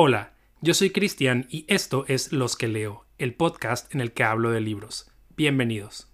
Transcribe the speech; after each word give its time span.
Hola, 0.00 0.32
yo 0.60 0.74
soy 0.74 0.90
Cristian 0.90 1.48
y 1.50 1.64
esto 1.66 2.04
es 2.06 2.32
Los 2.32 2.54
que 2.54 2.68
leo, 2.68 3.04
el 3.18 3.34
podcast 3.34 3.92
en 3.92 4.00
el 4.00 4.12
que 4.12 4.22
hablo 4.22 4.52
de 4.52 4.60
libros. 4.60 5.10
Bienvenidos. 5.36 6.06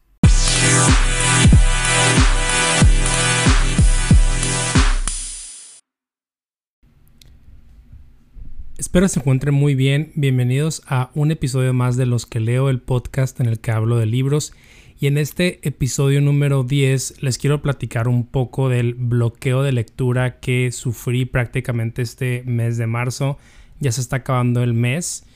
Espero 8.79 9.07
se 9.09 9.21
encuentren 9.21 9.53
muy 9.53 9.75
bien. 9.75 10.13
Bienvenidos 10.15 10.81
a 10.87 11.11
un 11.15 11.31
episodio 11.31 11.75
más 11.75 11.99
de 11.99 12.07
Los 12.07 12.25
que 12.25 12.41
leo, 12.41 12.71
el 12.71 12.81
podcast 12.81 13.39
en 13.41 13.49
el 13.49 13.61
que 13.61 13.71
hablo 13.71 13.99
de 13.99 14.07
libros. 14.07 14.55
Y 14.99 15.09
en 15.09 15.19
este 15.19 15.61
episodio 15.69 16.23
número 16.23 16.65
10 16.65 17.23
les 17.23 17.37
quiero 17.37 17.61
platicar 17.61 18.09
un 18.09 18.27
poco 18.27 18.71
del 18.71 18.95
bloqueo 18.95 19.63
de 19.63 19.73
lectura 19.73 20.41
que 20.41 20.73
sufrí 20.73 21.27
prácticamente 21.27 22.01
este 22.01 22.45
mes 22.47 22.79
de 22.79 22.87
marzo. 22.87 23.37
Ya 23.85 23.93
se 23.93 24.01
está 24.01 24.17
acabando 24.17 24.63
el 24.63 24.73
mes 24.73 25.27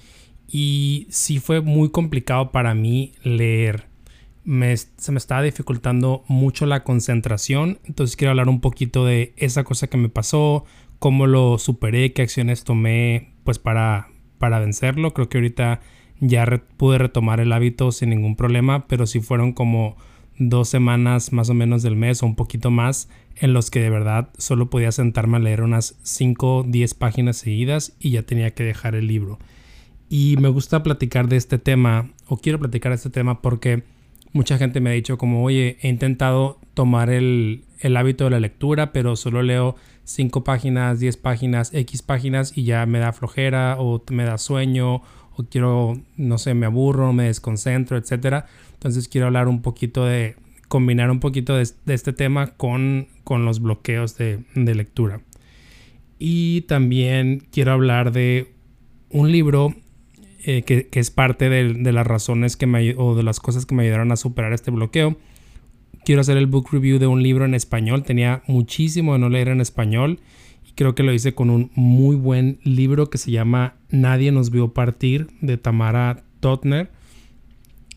y 0.50 1.06
sí 1.10 1.38
fue 1.38 1.60
muy 1.60 1.90
complicado 1.90 2.50
para 2.50 2.74
mí 2.74 3.12
leer. 3.22 3.88
se 4.42 5.12
me 5.12 5.18
estaba 5.18 5.42
dificultando 5.42 6.24
mucho 6.28 6.64
la 6.64 6.82
concentración, 6.82 7.78
entonces 7.84 8.16
quiero 8.16 8.30
hablar 8.30 8.48
un 8.48 8.62
poquito 8.62 9.04
de 9.04 9.34
esa 9.36 9.64
cosa 9.64 9.88
que 9.88 9.98
me 9.98 10.08
pasó, 10.08 10.64
cómo 10.98 11.26
lo 11.26 11.58
superé, 11.58 12.14
qué 12.14 12.22
acciones 12.22 12.64
tomé 12.64 13.34
pues 13.44 13.58
para, 13.58 14.08
para 14.38 14.60
vencerlo. 14.60 15.12
Creo 15.12 15.28
que 15.28 15.36
ahorita 15.36 15.82
ya 16.18 16.46
pude 16.78 16.96
retomar 16.96 17.40
el 17.40 17.52
hábito 17.52 17.92
sin 17.92 18.08
ningún 18.08 18.34
problema, 18.34 18.88
pero 18.88 19.06
sí 19.06 19.20
fueron 19.20 19.52
como 19.52 19.98
dos 20.38 20.68
semanas 20.68 21.32
más 21.32 21.50
o 21.50 21.54
menos 21.54 21.82
del 21.82 21.96
mes 21.96 22.22
o 22.22 22.26
un 22.26 22.36
poquito 22.36 22.70
más 22.70 23.08
en 23.36 23.52
los 23.52 23.70
que 23.70 23.80
de 23.80 23.90
verdad 23.90 24.30
solo 24.38 24.70
podía 24.70 24.92
sentarme 24.92 25.36
a 25.36 25.40
leer 25.40 25.62
unas 25.62 25.96
5 26.02 26.56
o 26.56 26.62
10 26.62 26.94
páginas 26.94 27.36
seguidas 27.36 27.96
y 28.00 28.10
ya 28.10 28.22
tenía 28.22 28.52
que 28.54 28.64
dejar 28.64 28.94
el 28.94 29.06
libro. 29.06 29.38
Y 30.08 30.36
me 30.38 30.48
gusta 30.48 30.82
platicar 30.82 31.28
de 31.28 31.36
este 31.36 31.58
tema, 31.58 32.10
o 32.26 32.38
quiero 32.38 32.58
platicar 32.58 32.92
de 32.92 32.96
este 32.96 33.10
tema 33.10 33.42
porque 33.42 33.82
mucha 34.32 34.58
gente 34.58 34.80
me 34.80 34.90
ha 34.90 34.94
dicho 34.94 35.18
como, 35.18 35.44
oye, 35.44 35.76
he 35.82 35.88
intentado 35.88 36.58
tomar 36.74 37.10
el, 37.10 37.64
el 37.80 37.96
hábito 37.96 38.24
de 38.24 38.30
la 38.30 38.40
lectura, 38.40 38.92
pero 38.92 39.16
solo 39.16 39.42
leo 39.42 39.76
5 40.04 40.44
páginas, 40.44 41.00
10 41.00 41.16
páginas, 41.18 41.74
X 41.74 42.02
páginas 42.02 42.56
y 42.56 42.64
ya 42.64 42.86
me 42.86 42.98
da 42.98 43.12
flojera 43.12 43.76
o 43.78 44.02
me 44.10 44.24
da 44.24 44.38
sueño 44.38 45.02
o 45.38 45.46
quiero, 45.46 45.98
no 46.16 46.38
sé, 46.38 46.54
me 46.54 46.66
aburro, 46.66 47.12
me 47.12 47.24
desconcentro, 47.24 47.96
etc. 47.96 48.44
Entonces 48.74 49.08
quiero 49.08 49.26
hablar 49.26 49.48
un 49.48 49.62
poquito 49.62 50.04
de, 50.04 50.36
combinar 50.68 51.10
un 51.10 51.20
poquito 51.20 51.56
de, 51.56 51.62
este 51.62 52.12
tema 52.12 52.48
con, 52.56 53.08
con 53.24 53.44
los 53.44 53.60
bloqueos 53.60 54.16
de, 54.16 54.44
lectura. 54.54 55.20
Y 56.18 56.62
también 56.62 57.46
quiero 57.50 57.72
hablar 57.72 58.12
de 58.12 58.52
un 59.10 59.32
libro 59.32 59.74
eh, 60.44 60.62
que, 60.62 60.88
es 60.92 61.10
parte 61.10 61.48
de, 61.48 61.74
de, 61.74 61.92
las 61.92 62.06
razones 62.06 62.56
que 62.56 62.66
me, 62.66 62.94
o 62.96 63.14
de 63.14 63.22
las 63.22 63.40
cosas 63.40 63.66
que 63.66 63.74
me 63.74 63.84
ayudaron 63.84 64.12
a 64.12 64.16
superar 64.16 64.52
este 64.52 64.70
bloqueo 64.70 65.16
quiero 66.08 66.22
hacer 66.22 66.38
el 66.38 66.46
book 66.46 66.68
review 66.72 66.98
de 66.98 67.06
un 67.06 67.22
libro 67.22 67.44
en 67.44 67.52
español. 67.52 68.02
Tenía 68.02 68.42
muchísimo 68.46 69.12
de 69.12 69.18
no 69.18 69.28
leer 69.28 69.48
en 69.48 69.60
español 69.60 70.20
creo 70.78 70.94
que 70.94 71.02
lo 71.02 71.12
hice 71.12 71.34
con 71.34 71.50
un 71.50 71.72
muy 71.74 72.14
buen 72.14 72.60
libro 72.62 73.10
que 73.10 73.18
se 73.18 73.32
llama 73.32 73.74
Nadie 73.90 74.30
nos 74.30 74.50
vio 74.50 74.74
partir 74.74 75.26
de 75.40 75.56
Tamara 75.56 76.22
Totner. 76.38 76.92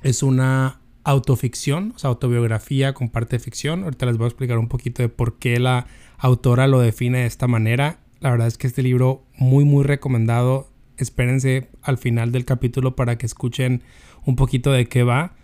Es 0.02 0.24
una 0.24 0.82
autoficción, 1.04 1.94
o 1.96 2.00
sea, 2.00 2.10
autobiografía 2.10 2.96
con 2.96 3.10
parte 3.10 3.38
de 3.38 3.44
ficción. 3.44 3.84
Ahorita 3.84 4.08
les 4.08 4.18
voy 4.18 4.26
a 4.26 4.30
explicar 4.30 4.58
un 4.58 4.68
poquito 4.68 5.04
de 5.04 5.10
por 5.10 5.38
qué 5.38 5.60
la 5.60 5.86
autora 6.18 6.66
lo 6.66 6.80
define 6.80 7.20
de 7.20 7.26
esta 7.28 7.46
manera. 7.46 8.00
La 8.20 8.32
verdad 8.32 8.48
es 8.48 8.58
que 8.58 8.66
este 8.66 8.82
libro 8.82 9.28
muy 9.38 9.64
muy 9.64 9.84
recomendado. 9.84 10.72
Espérense 10.98 11.70
al 11.84 12.00
final 12.00 12.32
del 12.32 12.46
capítulo 12.46 12.96
para 12.96 13.16
que 13.20 13.28
escuchen 13.28 13.84
un 14.26 14.36
poquito 14.36 14.72
de 14.72 14.88
qué 14.88 15.04
va 15.04 15.36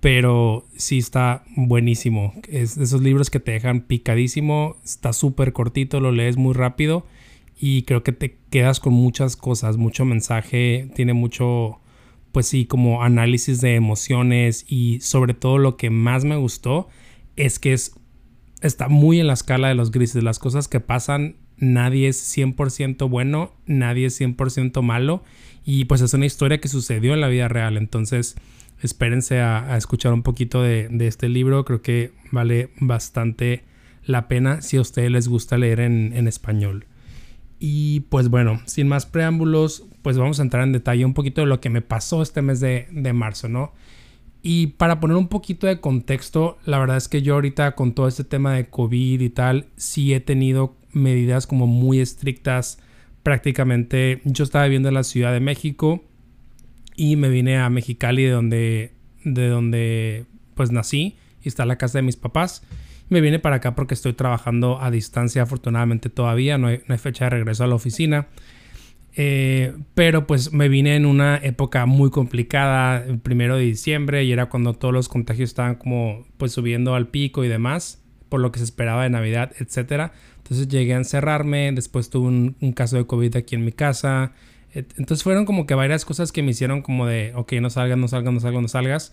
pero 0.00 0.66
sí 0.76 0.98
está 0.98 1.44
buenísimo. 1.56 2.34
Es 2.48 2.76
de 2.76 2.84
esos 2.84 3.02
libros 3.02 3.30
que 3.30 3.40
te 3.40 3.52
dejan 3.52 3.80
picadísimo, 3.82 4.76
está 4.84 5.12
súper 5.12 5.52
cortito, 5.52 6.00
lo 6.00 6.12
lees 6.12 6.36
muy 6.36 6.54
rápido 6.54 7.06
y 7.58 7.82
creo 7.82 8.02
que 8.02 8.12
te 8.12 8.36
quedas 8.50 8.80
con 8.80 8.92
muchas 8.92 9.36
cosas, 9.36 9.76
mucho 9.76 10.04
mensaje, 10.04 10.90
tiene 10.94 11.14
mucho, 11.14 11.80
pues 12.32 12.46
sí, 12.46 12.66
como 12.66 13.02
análisis 13.02 13.60
de 13.60 13.74
emociones 13.74 14.66
y 14.68 15.00
sobre 15.00 15.34
todo 15.34 15.58
lo 15.58 15.76
que 15.76 15.90
más 15.90 16.24
me 16.24 16.36
gustó 16.36 16.88
es 17.36 17.58
que 17.58 17.72
es, 17.72 17.94
está 18.60 18.88
muy 18.88 19.20
en 19.20 19.26
la 19.26 19.32
escala 19.32 19.68
de 19.68 19.74
los 19.74 19.90
grises, 19.90 20.22
las 20.22 20.38
cosas 20.38 20.68
que 20.68 20.80
pasan, 20.80 21.36
nadie 21.56 22.08
es 22.08 22.36
100% 22.36 23.08
bueno, 23.08 23.52
nadie 23.64 24.06
es 24.06 24.20
100% 24.20 24.82
malo 24.82 25.24
y 25.64 25.86
pues 25.86 26.02
es 26.02 26.12
una 26.12 26.26
historia 26.26 26.60
que 26.60 26.68
sucedió 26.68 27.14
en 27.14 27.22
la 27.22 27.28
vida 27.28 27.48
real, 27.48 27.78
entonces 27.78 28.36
espérense 28.82 29.40
a, 29.40 29.76
escuchar 29.76 30.12
un 30.12 30.22
poquito 30.22 30.62
de, 30.62 30.88
este 31.00 31.28
libro. 31.28 31.64
Creo 31.64 31.82
que 31.82 32.12
vale 32.30 32.70
bastante 32.80 33.64
la 34.04 34.28
pena 34.28 34.62
si 34.62 34.76
a 34.76 34.80
ustedes 34.80 35.10
les 35.10 35.28
gusta 35.28 35.58
leer 35.58 35.80
en, 35.80 36.28
español. 36.28 36.86
Y 37.58 38.00
pues 38.00 38.28
bueno, 38.28 38.60
sin 38.66 38.88
más 38.88 39.06
preámbulos, 39.06 39.84
pues 40.02 40.18
vamos 40.18 40.40
a 40.40 40.42
entrar 40.42 40.62
en 40.62 40.72
detalle 40.72 41.04
un 41.04 41.14
poquito 41.14 41.40
de 41.40 41.46
lo 41.46 41.60
que 41.60 41.70
me 41.70 41.80
pasó 41.80 42.22
este 42.22 42.42
mes 42.42 42.60
de, 42.60 42.86
de 42.90 43.12
marzo, 43.12 43.48
¿no? 43.48 43.72
Y 44.42 44.68
para 44.68 45.00
poner 45.00 45.16
un 45.16 45.28
poquito 45.28 45.66
de 45.66 45.80
contexto, 45.80 46.58
la 46.64 46.78
verdad 46.78 46.98
es 46.98 47.08
que 47.08 47.22
yo 47.22 47.34
ahorita 47.34 47.74
con 47.74 47.94
todo 47.94 48.06
este 48.06 48.22
tema 48.22 48.52
de 48.52 48.68
COVID 48.68 49.20
y 49.20 49.30
tal, 49.30 49.66
sí 49.76 50.14
he 50.14 50.20
tenido 50.20 50.76
medidas 50.92 51.46
como 51.46 51.66
muy 51.66 51.98
estrictas. 51.98 52.78
Prácticamente 53.22 54.20
yo 54.24 54.44
estaba 54.44 54.66
viviendo 54.66 54.88
en 54.88 54.94
la 54.94 55.02
Ciudad 55.02 55.32
de 55.32 55.40
México 55.40 56.04
y 56.96 57.16
me 57.16 57.28
vine 57.28 57.58
a 57.58 57.70
Mexicali 57.70 58.24
de 58.24 58.30
donde, 58.30 58.92
de 59.24 59.48
donde 59.48 60.24
pues 60.54 60.72
nací 60.72 61.16
y 61.42 61.48
está 61.48 61.66
la 61.66 61.76
casa 61.76 61.98
de 61.98 62.02
mis 62.02 62.16
papás. 62.16 62.62
Me 63.08 63.20
vine 63.20 63.38
para 63.38 63.56
acá 63.56 63.74
porque 63.76 63.94
estoy 63.94 64.14
trabajando 64.14 64.80
a 64.80 64.90
distancia 64.90 65.42
afortunadamente 65.42 66.10
todavía, 66.10 66.58
no 66.58 66.68
hay, 66.68 66.78
fecha 66.98 67.26
de 67.26 67.30
regreso 67.30 67.62
a 67.62 67.66
la 67.68 67.76
oficina. 67.76 68.26
Eh, 69.18 69.74
pero 69.94 70.26
pues 70.26 70.52
me 70.52 70.68
vine 70.68 70.96
en 70.96 71.06
una 71.06 71.36
época 71.36 71.86
muy 71.86 72.10
complicada, 72.10 73.02
el 73.04 73.18
primero 73.18 73.56
de 73.56 73.62
diciembre, 73.62 74.24
y 74.24 74.32
era 74.32 74.46
cuando 74.46 74.74
todos 74.74 74.92
los 74.92 75.08
contagios 75.08 75.50
estaban 75.50 75.76
como 75.76 76.26
pues 76.36 76.52
subiendo 76.52 76.94
al 76.94 77.08
pico 77.08 77.44
y 77.44 77.48
demás, 77.48 78.02
por 78.28 78.40
lo 78.40 78.52
que 78.52 78.58
se 78.58 78.64
esperaba 78.64 79.04
de 79.04 79.10
Navidad, 79.10 79.52
etc. 79.58 80.10
Entonces 80.38 80.68
llegué 80.68 80.94
a 80.94 80.98
encerrarme, 80.98 81.70
después 81.72 82.10
tuve 82.10 82.26
un, 82.26 82.56
un 82.60 82.72
caso 82.72 82.96
de 82.96 83.06
COVID 83.06 83.36
aquí 83.36 83.54
en 83.54 83.64
mi 83.64 83.72
casa, 83.72 84.32
entonces 84.76 85.22
fueron 85.22 85.46
como 85.46 85.66
que 85.66 85.74
varias 85.74 86.04
cosas 86.04 86.32
que 86.32 86.42
me 86.42 86.50
hicieron 86.50 86.82
como 86.82 87.06
de, 87.06 87.32
ok, 87.34 87.54
no 87.54 87.70
salgas, 87.70 87.96
no 87.96 88.08
salgas, 88.08 88.34
no 88.34 88.40
salgas, 88.40 88.62
no 88.62 88.68
salgas. 88.68 89.12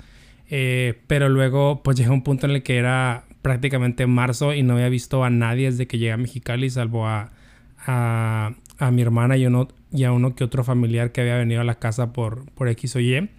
Eh, 0.49 1.01
pero 1.07 1.29
luego 1.29 1.81
pues 1.83 1.97
llegó 1.97 2.13
un 2.13 2.23
punto 2.23 2.45
en 2.45 2.51
el 2.51 2.63
que 2.63 2.77
era 2.77 3.25
prácticamente 3.41 4.05
marzo 4.05 4.53
y 4.53 4.61
no 4.61 4.73
había 4.73 4.89
visto 4.89 5.23
a 5.23 5.29
nadie 5.29 5.71
desde 5.71 5.87
que 5.87 5.97
llegué 5.97 6.11
a 6.11 6.17
Mexicali, 6.17 6.69
salvo 6.69 7.07
a, 7.07 7.31
a, 7.77 8.53
a 8.77 8.91
mi 8.91 9.01
hermana 9.01 9.37
y, 9.37 9.45
uno, 9.45 9.69
y 9.91 10.03
a 10.03 10.11
uno 10.11 10.35
que 10.35 10.43
otro 10.43 10.63
familiar 10.63 11.11
que 11.11 11.21
había 11.21 11.37
venido 11.37 11.61
a 11.61 11.63
la 11.63 11.75
casa 11.75 12.11
por, 12.11 12.51
por 12.51 12.67
X 12.67 12.95
o 12.95 12.99
Y. 12.99 13.29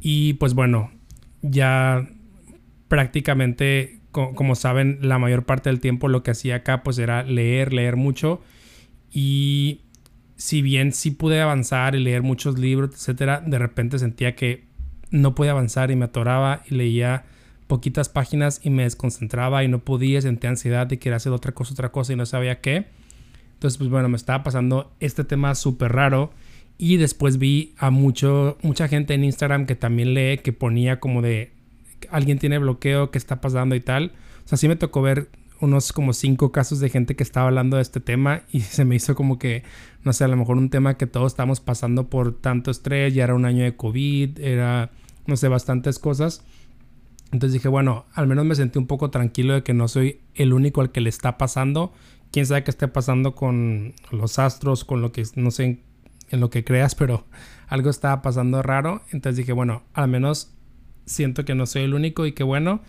Y 0.00 0.34
pues 0.34 0.54
bueno, 0.54 0.90
ya 1.42 2.06
prácticamente, 2.88 4.00
como 4.10 4.54
saben, 4.54 4.98
la 5.00 5.18
mayor 5.18 5.44
parte 5.44 5.70
del 5.70 5.80
tiempo 5.80 6.08
lo 6.08 6.22
que 6.22 6.32
hacía 6.32 6.56
acá 6.56 6.82
pues 6.82 6.98
era 6.98 7.22
leer, 7.22 7.72
leer 7.72 7.96
mucho. 7.96 8.42
Y 9.10 9.82
si 10.40 10.62
bien 10.62 10.92
sí 10.92 11.10
pude 11.10 11.38
avanzar 11.38 11.94
y 11.94 11.98
leer 11.98 12.22
muchos 12.22 12.58
libros, 12.58 12.92
etcétera, 12.94 13.42
de 13.46 13.58
repente 13.58 13.98
sentía 13.98 14.34
que 14.34 14.64
no 15.10 15.34
podía 15.34 15.50
avanzar 15.50 15.90
y 15.90 15.96
me 15.96 16.06
atoraba 16.06 16.62
y 16.66 16.76
leía 16.76 17.24
poquitas 17.66 18.08
páginas 18.08 18.58
y 18.64 18.70
me 18.70 18.84
desconcentraba 18.84 19.64
y 19.64 19.68
no 19.68 19.80
podía, 19.80 20.22
sentía 20.22 20.48
ansiedad 20.48 20.86
de 20.86 20.98
querer 20.98 21.16
hacer 21.16 21.32
otra 21.32 21.52
cosa, 21.52 21.74
otra 21.74 21.92
cosa 21.92 22.14
y 22.14 22.16
no 22.16 22.24
sabía 22.24 22.62
qué. 22.62 22.86
Entonces, 23.52 23.76
pues 23.76 23.90
bueno, 23.90 24.08
me 24.08 24.16
estaba 24.16 24.42
pasando 24.42 24.90
este 24.98 25.24
tema 25.24 25.54
súper 25.54 25.92
raro 25.92 26.30
y 26.78 26.96
después 26.96 27.36
vi 27.36 27.74
a 27.76 27.90
mucho, 27.90 28.56
mucha 28.62 28.88
gente 28.88 29.12
en 29.12 29.24
Instagram 29.24 29.66
que 29.66 29.74
también 29.74 30.14
lee, 30.14 30.38
que 30.38 30.54
ponía 30.54 31.00
como 31.00 31.20
de 31.20 31.52
alguien 32.08 32.38
tiene 32.38 32.56
bloqueo, 32.56 33.10
qué 33.10 33.18
está 33.18 33.42
pasando 33.42 33.74
y 33.74 33.80
tal. 33.80 34.12
O 34.46 34.48
sea, 34.48 34.56
sí 34.56 34.68
me 34.68 34.76
tocó 34.76 35.02
ver 35.02 35.28
unos 35.60 35.92
como 35.92 36.12
cinco 36.12 36.52
casos 36.52 36.80
de 36.80 36.88
gente 36.88 37.16
que 37.16 37.22
estaba 37.22 37.46
hablando 37.46 37.76
de 37.76 37.82
este 37.82 38.00
tema 38.00 38.42
y 38.50 38.60
se 38.60 38.84
me 38.84 38.96
hizo 38.96 39.14
como 39.14 39.38
que, 39.38 39.62
no 40.02 40.12
sé, 40.12 40.24
a 40.24 40.28
lo 40.28 40.36
mejor 40.36 40.56
un 40.56 40.70
tema 40.70 40.96
que 40.96 41.06
todos 41.06 41.32
estamos 41.32 41.60
pasando 41.60 42.08
por 42.08 42.40
tanto 42.40 42.70
estrés, 42.70 43.14
ya 43.14 43.24
era 43.24 43.34
un 43.34 43.44
año 43.44 43.64
de 43.64 43.76
COVID, 43.76 44.40
era, 44.40 44.90
no 45.26 45.36
sé, 45.36 45.48
bastantes 45.48 45.98
cosas. 45.98 46.44
Entonces 47.32 47.52
dije, 47.52 47.68
bueno, 47.68 48.06
al 48.14 48.26
menos 48.26 48.44
me 48.44 48.54
sentí 48.54 48.78
un 48.78 48.86
poco 48.86 49.10
tranquilo 49.10 49.54
de 49.54 49.62
que 49.62 49.72
no 49.72 49.86
soy 49.86 50.20
el 50.34 50.52
único 50.52 50.80
al 50.80 50.90
que 50.90 51.00
le 51.00 51.08
está 51.08 51.38
pasando. 51.38 51.92
Quién 52.32 52.46
sabe 52.46 52.64
qué 52.64 52.70
esté 52.70 52.88
pasando 52.88 53.34
con 53.34 53.94
los 54.10 54.38
astros, 54.38 54.84
con 54.84 55.00
lo 55.00 55.12
que, 55.12 55.24
no 55.36 55.50
sé 55.50 55.82
en 56.30 56.40
lo 56.40 56.50
que 56.50 56.64
creas, 56.64 56.94
pero 56.94 57.26
algo 57.68 57.90
estaba 57.90 58.22
pasando 58.22 58.62
raro. 58.62 59.02
Entonces 59.10 59.36
dije, 59.36 59.52
bueno, 59.52 59.82
al 59.92 60.08
menos 60.08 60.52
siento 61.06 61.44
que 61.44 61.54
no 61.54 61.66
soy 61.66 61.82
el 61.82 61.94
único 61.94 62.26
y 62.26 62.32
que 62.32 62.44
bueno. 62.44 62.82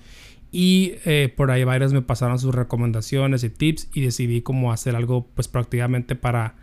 Y 0.52 0.96
eh, 1.06 1.34
por 1.36 1.50
ahí 1.50 1.64
varios 1.64 1.94
me 1.94 2.02
pasaron 2.02 2.38
sus 2.38 2.54
recomendaciones 2.54 3.44
y 3.44 3.50
tips 3.50 3.90
y 3.94 4.02
decidí 4.02 4.42
cómo 4.42 4.72
hacer 4.74 4.96
algo 4.96 5.28
pues 5.34 5.48
prácticamente 5.48 6.16
para 6.16 6.56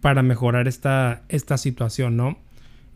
para 0.00 0.22
mejorar 0.22 0.68
esta, 0.68 1.22
esta 1.28 1.58
situación, 1.58 2.16
¿no? 2.16 2.38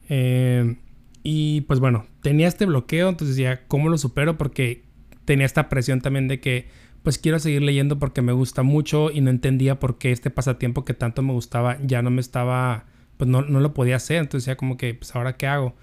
Eh, 0.09 0.77
y 1.23 1.63
pues 1.63 1.81
bueno, 1.81 2.07
tenía 2.23 2.49
este 2.49 2.67
bloqueo, 2.67 3.09
entonces 3.09 3.37
decía, 3.37 3.67
¿cómo 3.69 3.89
lo 3.89 3.99
supero? 3.99 4.37
Porque 4.37 4.85
tenía 5.25 5.47
esta 5.47 5.69
presión 5.69 6.01
también 6.01 6.29
de 6.29 6.41
que 6.41 6.69
pues 7.03 7.19
quiero 7.19 7.39
seguir 7.39 7.63
leyendo 7.63 7.99
porque 7.99 8.23
me 8.23 8.33
gusta 8.33 8.63
mucho 8.63 9.11
y 9.11 9.21
no 9.21 9.31
entendía 9.31 9.79
por 9.79 9.99
qué 9.99 10.11
este 10.11 10.31
pasatiempo 10.31 10.85
que 10.85 10.95
tanto 10.95 11.23
me 11.23 11.33
gustaba 11.33 11.79
ya 11.83 12.01
no 12.01 12.11
me 12.11 12.21
estaba, 12.21 12.87
pues 13.19 13.29
no, 13.29 13.43
no 13.43 13.61
lo 13.61 13.75
podía 13.75 13.97
hacer, 13.97 14.19
entonces 14.19 14.47
decía 14.47 14.57
como 14.57 14.77
que, 14.77 14.95
pues 14.95 15.15
ahora 15.15 15.37
qué 15.37 15.47
hago. 15.47 15.75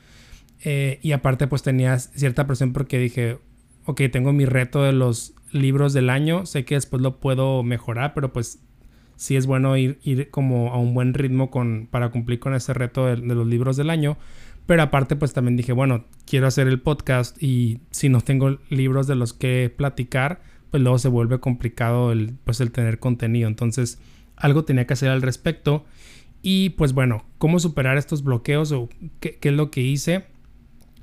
Eh, 0.64 1.00
y 1.02 1.12
aparte 1.12 1.48
pues 1.48 1.64
tenía 1.64 1.98
cierta 2.00 2.46
presión 2.48 2.74
porque 2.74 3.00
dije, 3.00 3.38
ok, 3.86 4.02
tengo 4.12 4.34
mi 4.34 4.46
reto 4.46 4.84
de 4.84 4.94
los 4.94 5.34
libros 5.52 5.94
del 5.94 6.10
año, 6.10 6.46
sé 6.46 6.66
que 6.66 6.76
después 6.76 7.02
lo 7.02 7.20
puedo 7.20 7.64
mejorar, 7.64 8.14
pero 8.14 8.32
pues 8.32 8.60
sí 9.16 9.36
es 9.36 9.46
bueno 9.46 9.78
ir, 9.78 10.00
ir 10.04 10.32
como 10.32 10.74
a 10.74 10.80
un 10.80 10.94
buen 10.94 11.14
ritmo 11.14 11.52
con, 11.52 11.88
para 11.92 12.10
cumplir 12.10 12.40
con 12.40 12.56
ese 12.56 12.74
reto 12.74 13.06
de, 13.06 13.18
los 13.18 13.46
libros 13.46 13.78
del 13.78 13.90
año. 13.90 14.18
Pero 14.66 14.84
aparte 14.84 15.16
pues 15.16 15.34
también 15.34 15.58
dije, 15.58 15.74
bueno, 15.74 16.06
quiero 16.26 16.48
hacer 16.48 16.68
el 16.68 16.80
podcast 16.80 17.42
y 17.42 17.82
si 17.92 18.10
no 18.10 18.22
tengo 18.22 18.58
libros 18.70 19.08
de 19.08 19.16
los 19.16 19.34
que 19.34 19.72
platicar, 19.76 20.42
pues 20.70 20.82
luego 20.82 20.98
se 20.98 21.08
vuelve 21.08 21.40
complicado 21.40 22.12
el, 22.12 22.36
pues 22.46 22.62
el 22.62 22.72
tener 22.72 23.00
contenido. 23.00 23.48
Entonces 23.48 24.00
algo 24.38 24.64
tenía 24.64 24.88
que 24.88 24.94
hacer 24.94 25.10
al 25.10 25.22
respecto. 25.22 25.86
Y 26.42 26.70
pues 26.72 26.94
bueno, 26.94 27.26
¿cómo 27.38 27.60
superar 27.60 27.98
estos 27.98 28.24
bloqueos 28.24 28.72
o 28.72 28.90
qué, 29.20 29.38
qué 29.38 29.50
es 29.50 29.56
lo 29.56 29.70
que 29.70 29.82
hice? 29.82 30.26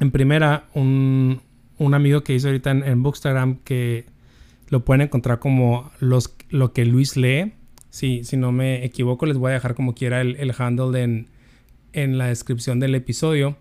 En 0.00 0.10
primera, 0.10 0.66
un, 0.74 1.40
un 1.78 1.94
amigo 1.94 2.22
que 2.22 2.34
hizo 2.34 2.48
ahorita 2.48 2.70
en, 2.70 3.02
Bookstagram 3.02 3.58
que 3.64 4.06
lo 4.68 4.84
pueden 4.84 5.02
encontrar 5.02 5.38
como 5.38 5.90
los, 6.00 6.34
lo 6.50 6.72
que 6.72 6.84
Luis 6.84 7.16
lee. 7.16 7.52
Si, 7.90 8.24
si 8.24 8.36
no 8.36 8.52
me 8.52 8.84
equivoco, 8.84 9.26
les 9.26 9.38
voy 9.38 9.50
a 9.50 9.54
dejar 9.54 9.74
como 9.74 9.94
quiera 9.94 10.20
el, 10.20 10.36
el 10.36 10.54
handle 10.56 11.02
en, 11.02 11.28
en 11.92 12.18
la 12.18 12.26
descripción 12.26 12.80
del 12.80 12.94
episodio. 12.94 13.56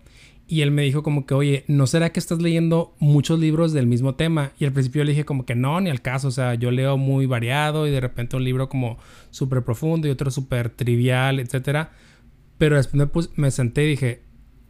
Y 0.50 0.62
él 0.62 0.70
me 0.70 0.82
dijo 0.82 1.02
como 1.02 1.26
que, 1.26 1.34
oye, 1.34 1.64
¿no 1.68 1.86
será 1.86 2.10
que 2.10 2.18
estás 2.18 2.40
leyendo 2.40 2.94
muchos 2.98 3.38
libros 3.38 3.74
del 3.74 3.86
mismo 3.86 4.14
tema? 4.14 4.52
Y 4.58 4.64
al 4.64 4.72
principio 4.72 5.04
le 5.04 5.10
dije 5.10 5.26
como 5.26 5.44
que 5.44 5.54
no, 5.54 5.78
ni 5.80 5.90
al 5.90 6.00
caso. 6.00 6.28
O 6.28 6.30
sea, 6.30 6.54
yo 6.54 6.70
leo 6.70 6.96
muy 6.96 7.26
variado 7.26 7.86
y 7.86 7.90
de 7.90 8.00
repente 8.00 8.36
un 8.36 8.44
libro 8.44 8.70
como 8.70 8.98
súper 9.30 9.62
profundo 9.62 10.08
y 10.08 10.10
otro 10.10 10.30
súper 10.30 10.70
trivial, 10.70 11.38
etc. 11.38 11.88
Pero 12.56 12.76
después 12.76 13.30
me, 13.36 13.42
me 13.42 13.50
senté 13.50 13.84
y 13.84 13.88
dije, 13.88 14.22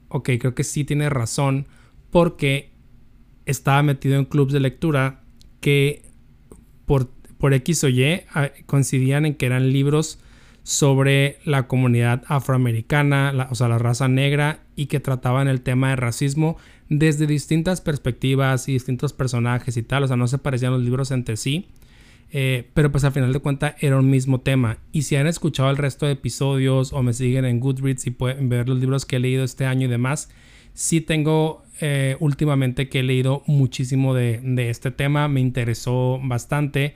ok, 0.09 0.31
creo 0.41 0.55
que 0.57 0.65
sí 0.65 0.83
tiene 0.83 1.09
razón 1.11 1.67
porque 2.11 2.73
estaba 3.49 3.83
metido 3.83 4.17
en 4.19 4.27
clubes 4.27 4.53
de 4.53 4.61
lectura 4.61 5.23
que 5.61 6.03
por, 6.85 7.11
por 7.39 7.55
X 7.55 7.85
o 7.85 7.89
Y 7.89 8.21
ah, 8.35 8.51
coincidían 8.67 9.27
en 9.27 9.35
que 9.35 9.47
eran 9.47 9.73
libros 9.73 10.21
sobre 10.63 11.39
la 11.47 11.67
comunidad 11.67 12.25
afroamericana, 12.29 13.49
o 13.51 13.55
sea, 13.55 13.69
la 13.69 13.79
raza 13.79 14.07
negra, 14.07 14.61
y 14.77 14.87
que 14.87 15.01
trataban 15.01 15.49
el 15.49 15.63
tema 15.63 15.89
de 15.89 15.97
racismo 15.97 16.59
desde 16.91 17.27
distintas 17.27 17.81
perspectivas 17.81 18.69
y 18.69 18.73
distintos 18.75 19.15
personajes 19.15 19.79
y 19.79 19.83
tal, 19.83 20.03
o 20.03 20.09
sea, 20.09 20.17
no 20.17 20.29
se 20.29 20.37
parecían 20.37 20.73
los 20.73 20.83
libros 20.83 21.11
entre 21.11 21.39
sí, 21.39 21.69
eh, 22.31 22.69
pero 22.75 22.93
pues 22.93 23.05
al 23.05 23.13
final 23.13 23.33
de 23.33 23.41
cuentas 23.41 23.77
era 23.81 23.99
un 23.99 24.11
mismo 24.11 24.43
tema. 24.43 24.77
Y 24.93 25.03
si 25.03 25.17
han 25.17 25.27
escuchado 25.27 25.71
el 25.71 25.79
resto 25.79 26.05
de 26.05 26.13
episodios 26.13 26.93
o 26.93 27.03
me 27.03 27.15
siguen 27.15 27.47
en 27.47 27.61
Goodreads 27.61 28.07
y 28.07 28.11
pueden 28.11 28.51
ver 28.51 28.69
los 28.69 28.79
libros 28.79 29.07
que 29.07 29.17
he 29.17 29.21
leído 29.21 29.45
este 29.45 29.65
año 29.65 29.87
y 29.87 29.91
demás, 29.91 30.29
sí 30.75 31.01
tengo 31.01 31.65
eh, 31.81 32.17
últimamente 32.21 32.89
que 32.89 33.01
he 33.01 33.03
leído 33.03 33.43
muchísimo 33.47 34.15
de, 34.15 34.41
de 34.43 34.71
este 34.71 34.91
tema, 34.91 35.29
me 35.29 35.41
interesó 35.41 36.21
bastante 36.23 36.95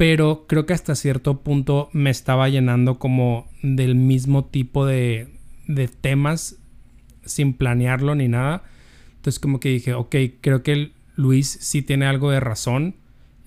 pero 0.00 0.46
creo 0.46 0.64
que 0.64 0.72
hasta 0.72 0.94
cierto 0.94 1.42
punto 1.42 1.90
me 1.92 2.08
estaba 2.08 2.48
llenando 2.48 2.98
como 2.98 3.50
del 3.62 3.96
mismo 3.96 4.46
tipo 4.46 4.86
de, 4.86 5.28
temas 6.00 6.56
sin 7.22 7.52
planearlo 7.52 8.14
ni 8.14 8.26
nada. 8.26 8.62
Entonces 9.16 9.38
como 9.38 9.60
que 9.60 9.68
dije, 9.68 9.92
ok, 9.92 10.16
creo 10.40 10.62
que 10.62 10.92
Luis 11.16 11.48
sí 11.60 11.82
tiene 11.82 12.06
algo 12.06 12.30
de 12.30 12.40
razón 12.40 12.96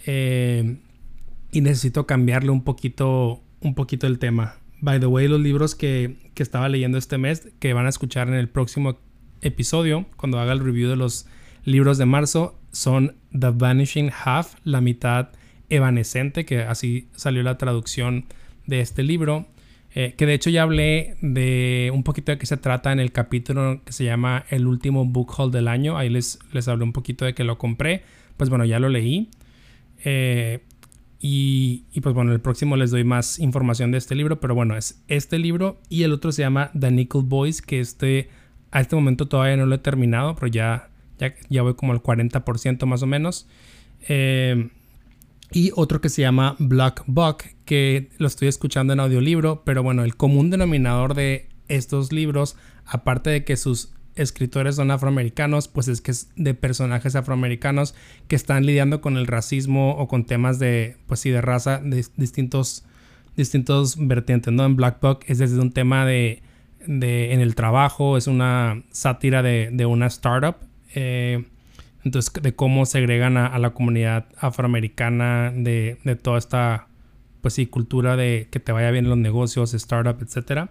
eh, 0.06 0.78
y 1.52 1.62
necesito 1.62 2.06
cambiarle 2.06 2.52
un 2.52 2.64
poquito, 2.64 3.42
un 3.60 3.74
poquito 3.74 4.06
el 4.06 4.20
tema. 4.20 4.58
By 4.80 5.00
the 5.00 5.08
way, 5.08 5.28
los 5.28 5.42
libros 5.42 5.74
que, 5.74 6.18
que 6.36 6.44
estaba 6.44 6.70
leyendo 6.70 7.00
este 7.00 7.18
mes, 7.18 7.52
que 7.58 7.74
van 7.74 7.88
a 7.88 7.90
escuchar 7.90 8.28
en 8.28 8.36
el 8.36 8.48
próximo 8.48 9.00
episodio, 9.44 10.06
cuando 10.18 10.40
haga 10.40 10.54
el 10.54 10.60
review 10.60 10.90
de 10.90 10.96
los 10.96 11.28
libros 11.66 11.98
de 11.98 12.06
marzo, 12.06 12.60
son 12.72 13.16
The 13.38 13.52
Vanishing 13.52 14.12
Half, 14.12 14.56
la 14.64 14.82
mitad 14.82 15.30
evanescente, 15.70 16.46
que 16.46 16.62
así 16.62 17.08
salió 17.16 17.44
la 17.44 17.58
traducción 17.58 18.26
de 18.66 18.82
este 18.82 19.04
libro. 19.04 19.48
Eh, 19.96 20.16
que 20.18 20.26
de 20.26 20.34
hecho 20.34 20.50
ya 20.50 20.64
hablé 20.64 21.18
de 21.22 21.92
un 21.94 22.04
poquito 22.04 22.32
de 22.32 22.40
qué 22.40 22.48
se 22.48 22.58
trata 22.58 22.92
en 22.92 23.00
el 23.00 23.12
capítulo 23.12 23.82
que 23.86 23.94
se 23.94 24.04
llama 24.04 24.44
El 24.50 24.66
último 24.66 25.06
book 25.06 25.36
haul 25.38 25.52
del 25.52 25.68
año. 25.68 25.98
Ahí 25.98 26.10
les, 26.10 26.40
les 26.52 26.68
hablé 26.68 26.84
un 26.84 26.94
poquito 26.94 27.26
de 27.26 27.36
que 27.36 27.44
lo 27.44 27.58
compré. 27.60 28.04
Pues 28.38 28.50
bueno, 28.50 28.66
ya 28.66 28.80
lo 28.80 28.90
leí. 28.90 29.30
Eh, 30.04 30.62
y, 31.20 31.86
y, 31.94 32.02
pues 32.02 32.14
bueno, 32.16 32.34
el 32.34 32.42
próximo 32.42 32.76
les 32.76 32.92
doy 32.92 33.04
más 33.04 33.40
información 33.40 33.92
de 33.92 34.00
este 34.00 34.16
libro. 34.16 34.40
Pero 34.40 34.56
bueno, 34.56 34.76
es 34.76 35.04
este 35.08 35.38
libro 35.38 35.80
y 35.90 36.04
el 36.04 36.12
otro 36.12 36.32
se 36.32 36.42
llama 36.42 36.72
The 36.78 36.90
Nickel 36.92 37.22
Boys, 37.24 37.62
que 37.62 37.80
este 37.80 38.30
a 38.74 38.82
este 38.82 38.96
momento 38.96 39.28
todavía 39.28 39.56
no 39.56 39.68
lo 39.68 39.76
he 39.76 39.78
terminado, 39.78 40.34
pero 40.34 40.48
ya, 40.48 40.90
ya, 41.20 41.36
ya 41.48 41.62
voy 41.62 41.76
como 41.76 41.94
al 41.94 42.02
40% 42.02 42.86
más 42.88 43.04
o 43.04 43.06
menos. 43.06 43.48
Eh, 44.10 44.70
y 45.52 45.72
otro 45.76 46.02
que 46.02 46.10
se 46.10 46.24
llama 46.24 46.56
Black 46.58 47.04
Buck, 47.06 47.44
que 47.66 48.10
lo 48.18 48.26
estoy 48.26 48.48
escuchando 48.48 48.92
en 48.92 49.00
audiolibro, 49.00 49.62
pero 49.64 49.84
bueno, 49.84 50.04
el 50.04 50.16
común 50.16 50.50
denominador 50.50 51.14
de 51.14 51.50
estos 51.68 52.12
libros, 52.12 52.56
aparte 52.88 53.30
de 53.30 53.44
que 53.46 53.58
sus 53.58 53.94
escritores 54.16 54.78
son 54.78 54.90
afroamericanos, 54.90 55.68
pues 55.68 55.88
es 55.88 56.02
que 56.02 56.10
es 56.10 56.32
de 56.36 56.56
personajes 56.56 57.16
afroamericanos 57.16 57.94
que 58.28 58.36
están 58.36 58.66
lidiando 58.66 59.02
con 59.02 59.18
el 59.18 59.28
racismo 59.28 59.96
o 59.98 60.08
con 60.08 60.26
temas 60.26 60.58
de, 60.58 60.98
pues 61.06 61.20
sí, 61.20 61.30
de 61.30 61.42
raza, 61.42 61.78
de 61.78 62.04
distintos, 62.18 62.86
distintos 63.38 63.98
vertientes, 64.00 64.52
¿no? 64.52 64.66
En 64.66 64.76
Black 64.76 65.00
Buck 65.00 65.26
es 65.28 65.38
desde 65.38 65.60
un 65.60 65.72
tema 65.72 66.08
de, 66.08 66.42
de 66.88 67.34
en 67.34 67.42
el 67.42 67.56
trabajo, 67.56 68.18
es 68.18 68.28
una 68.28 68.84
sátira 68.92 69.42
de, 69.42 69.70
de 69.72 69.86
una 69.86 70.08
startup. 70.08 70.56
Eh, 70.96 71.44
entonces, 72.04 72.34
de 72.42 72.54
cómo 72.54 72.86
segregan 72.86 73.38
a, 73.38 73.48
a 73.48 73.60
la 73.60 73.72
comunidad 73.72 74.26
afroamericana, 74.38 75.52
de, 75.56 75.98
de, 76.04 76.16
toda 76.16 76.38
esta, 76.38 76.88
pues 77.42 77.54
sí, 77.54 77.66
cultura 77.66 78.18
de 78.18 78.48
que 78.52 78.60
te 78.60 78.72
vaya 78.72 78.92
bien 78.92 79.06
en 79.06 79.10
los 79.10 79.18
negocios, 79.18 79.74
startup, 79.74 80.22
etc. 80.22 80.70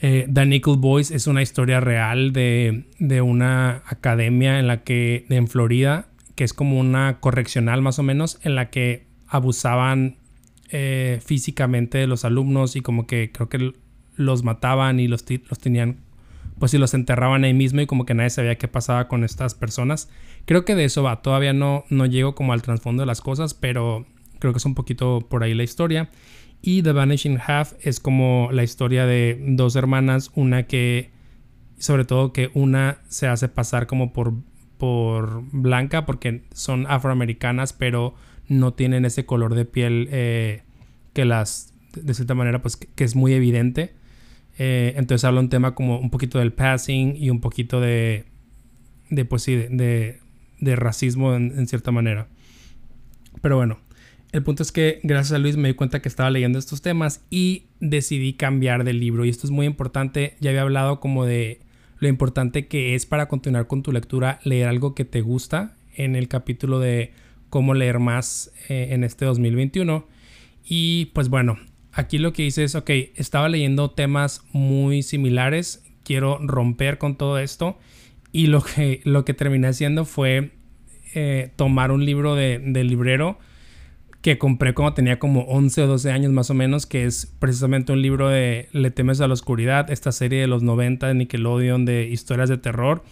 Eh, 0.00 0.28
The 0.32 0.46
Nickel 0.46 0.76
Boys 0.76 1.10
es 1.10 1.26
una 1.26 1.42
historia 1.42 1.80
real 1.80 2.32
de, 2.32 2.84
de, 2.98 3.20
una 3.20 3.82
academia 3.86 4.60
en 4.60 4.68
la 4.68 4.82
que, 4.82 5.26
en 5.28 5.48
Florida, 5.48 6.06
que 6.36 6.44
es 6.44 6.52
como 6.52 6.78
una 6.78 7.18
correccional 7.20 7.82
más 7.82 7.98
o 7.98 8.02
menos, 8.04 8.38
en 8.42 8.54
la 8.54 8.70
que 8.70 9.06
abusaban 9.26 10.16
eh, 10.70 11.20
físicamente 11.24 11.98
de 11.98 12.06
los 12.06 12.24
alumnos 12.24 12.76
y 12.76 12.80
como 12.80 13.06
que 13.06 13.32
creo 13.32 13.48
que 13.48 13.72
los 14.18 14.42
mataban 14.42 15.00
y 15.00 15.08
los, 15.08 15.24
los 15.48 15.58
tenían 15.58 16.00
pues 16.58 16.72
si 16.72 16.78
los 16.78 16.94
enterraban 16.94 17.44
ahí 17.44 17.54
mismo 17.54 17.80
y 17.80 17.86
como 17.86 18.04
que 18.04 18.14
nadie 18.14 18.30
sabía 18.30 18.56
qué 18.56 18.68
pasaba 18.68 19.08
con 19.08 19.24
estas 19.24 19.54
personas. 19.54 20.08
Creo 20.44 20.64
que 20.64 20.74
de 20.74 20.84
eso 20.84 21.02
va, 21.02 21.22
todavía 21.22 21.52
no, 21.52 21.84
no 21.88 22.06
llego 22.06 22.34
como 22.34 22.52
al 22.52 22.62
trasfondo 22.62 23.02
de 23.02 23.06
las 23.06 23.20
cosas, 23.20 23.54
pero 23.54 24.06
creo 24.38 24.52
que 24.52 24.58
es 24.58 24.64
un 24.64 24.74
poquito 24.74 25.20
por 25.28 25.42
ahí 25.42 25.54
la 25.54 25.62
historia. 25.62 26.10
Y 26.60 26.82
The 26.82 26.92
Vanishing 26.92 27.38
Half 27.44 27.74
es 27.82 28.00
como 28.00 28.48
la 28.52 28.64
historia 28.64 29.06
de 29.06 29.38
dos 29.40 29.76
hermanas, 29.76 30.32
una 30.34 30.64
que, 30.64 31.10
sobre 31.78 32.04
todo 32.04 32.32
que 32.32 32.50
una 32.54 32.98
se 33.08 33.28
hace 33.28 33.48
pasar 33.48 33.86
como 33.86 34.12
por, 34.12 34.34
por 34.76 35.42
blanca 35.52 36.04
porque 36.04 36.42
son 36.52 36.86
afroamericanas, 36.88 37.72
pero 37.72 38.14
no 38.48 38.74
tienen 38.74 39.04
ese 39.04 39.24
color 39.26 39.54
de 39.54 39.64
piel 39.64 40.08
eh, 40.10 40.62
que 41.12 41.24
las, 41.24 41.72
de 41.94 42.14
cierta 42.14 42.34
manera, 42.34 42.60
pues 42.62 42.76
que 42.76 43.04
es 43.04 43.14
muy 43.14 43.34
evidente. 43.34 43.97
Eh, 44.58 44.94
entonces 44.96 45.24
habla 45.24 45.40
un 45.40 45.48
tema 45.48 45.74
como 45.74 45.98
un 45.98 46.10
poquito 46.10 46.38
del 46.40 46.52
passing 46.52 47.16
y 47.16 47.30
un 47.30 47.40
poquito 47.40 47.80
de, 47.80 48.24
de 49.08 49.24
pues 49.24 49.42
sí, 49.42 49.54
de, 49.54 50.18
de 50.60 50.76
racismo 50.76 51.34
en, 51.34 51.66
cierta 51.66 51.92
manera. 51.92 52.28
Pero 53.40 53.56
bueno, 53.56 53.78
el 54.32 54.42
punto 54.42 54.62
es 54.62 54.72
que 54.72 55.00
gracias 55.04 55.32
a 55.32 55.38
Luis 55.38 55.56
me 55.56 55.68
di 55.68 55.74
cuenta 55.74 56.02
que 56.02 56.08
estaba 56.08 56.30
leyendo 56.30 56.58
estos 56.58 56.82
temas 56.82 57.24
y 57.30 57.66
decidí 57.80 58.32
cambiar 58.32 58.84
de 58.84 58.92
libro. 58.92 59.24
Y 59.24 59.28
esto 59.28 59.46
es 59.46 59.50
muy 59.50 59.66
importante. 59.66 60.36
Ya 60.40 60.50
había 60.50 60.62
hablado 60.62 61.00
como 61.00 61.24
de 61.24 61.60
lo 62.00 62.08
importante 62.08 62.66
que 62.66 62.94
es 62.94 63.06
para 63.06 63.28
continuar 63.28 63.66
con 63.66 63.82
tu 63.82 63.92
lectura 63.92 64.40
leer 64.44 64.68
algo 64.68 64.94
que 64.94 65.04
te 65.04 65.20
gusta 65.20 65.76
en 65.94 66.14
el 66.14 66.28
capítulo 66.28 66.78
de 66.78 67.12
cómo 67.50 67.74
leer 67.74 67.98
más 67.98 68.52
eh, 68.68 68.88
en 68.90 69.04
este 69.04 69.24
2021. 69.24 70.06
Y 70.64 71.06
pues 71.06 71.28
bueno, 71.28 71.58
aquí 71.98 72.18
lo 72.18 72.32
que 72.32 72.46
hice 72.46 72.62
es, 72.62 72.76
ok, 72.76 72.90
estaba 73.16 73.48
leyendo 73.48 73.90
temas 73.90 74.44
muy 74.52 75.02
similares, 75.02 75.82
quiero 76.04 76.38
romper 76.40 76.96
con 76.96 77.16
todo 77.16 77.38
esto 77.38 77.76
y 78.30 78.46
lo 78.46 78.62
que, 78.62 79.00
lo 79.04 79.24
que 79.24 79.34
terminé 79.34 79.66
haciendo 79.66 80.04
fue 80.04 80.52
eh, 81.14 81.50
tomar 81.56 81.90
un 81.90 82.04
libro 82.04 82.36
de, 82.36 82.60
librero 82.84 83.40
que 84.22 84.38
compré 84.38 84.74
cuando 84.74 84.94
tenía 84.94 85.18
como 85.18 85.42
11 85.42 85.82
o 85.82 85.86
12 85.88 86.12
años 86.12 86.30
más 86.30 86.50
o 86.50 86.54
menos, 86.54 86.86
que 86.86 87.04
es 87.04 87.34
precisamente 87.40 87.92
un 87.92 88.00
libro 88.00 88.28
de 88.28 88.68
Le 88.70 88.92
temes 88.92 89.20
a 89.20 89.26
la 89.26 89.34
oscuridad, 89.34 89.90
esta 89.90 90.12
serie 90.12 90.40
de 90.40 90.46
los 90.46 90.62
90 90.62 91.08
de 91.08 91.14
Nickelodeon 91.14 91.84
de 91.84 92.08
historias 92.08 92.48
de 92.48 92.58
terror. 92.58 93.02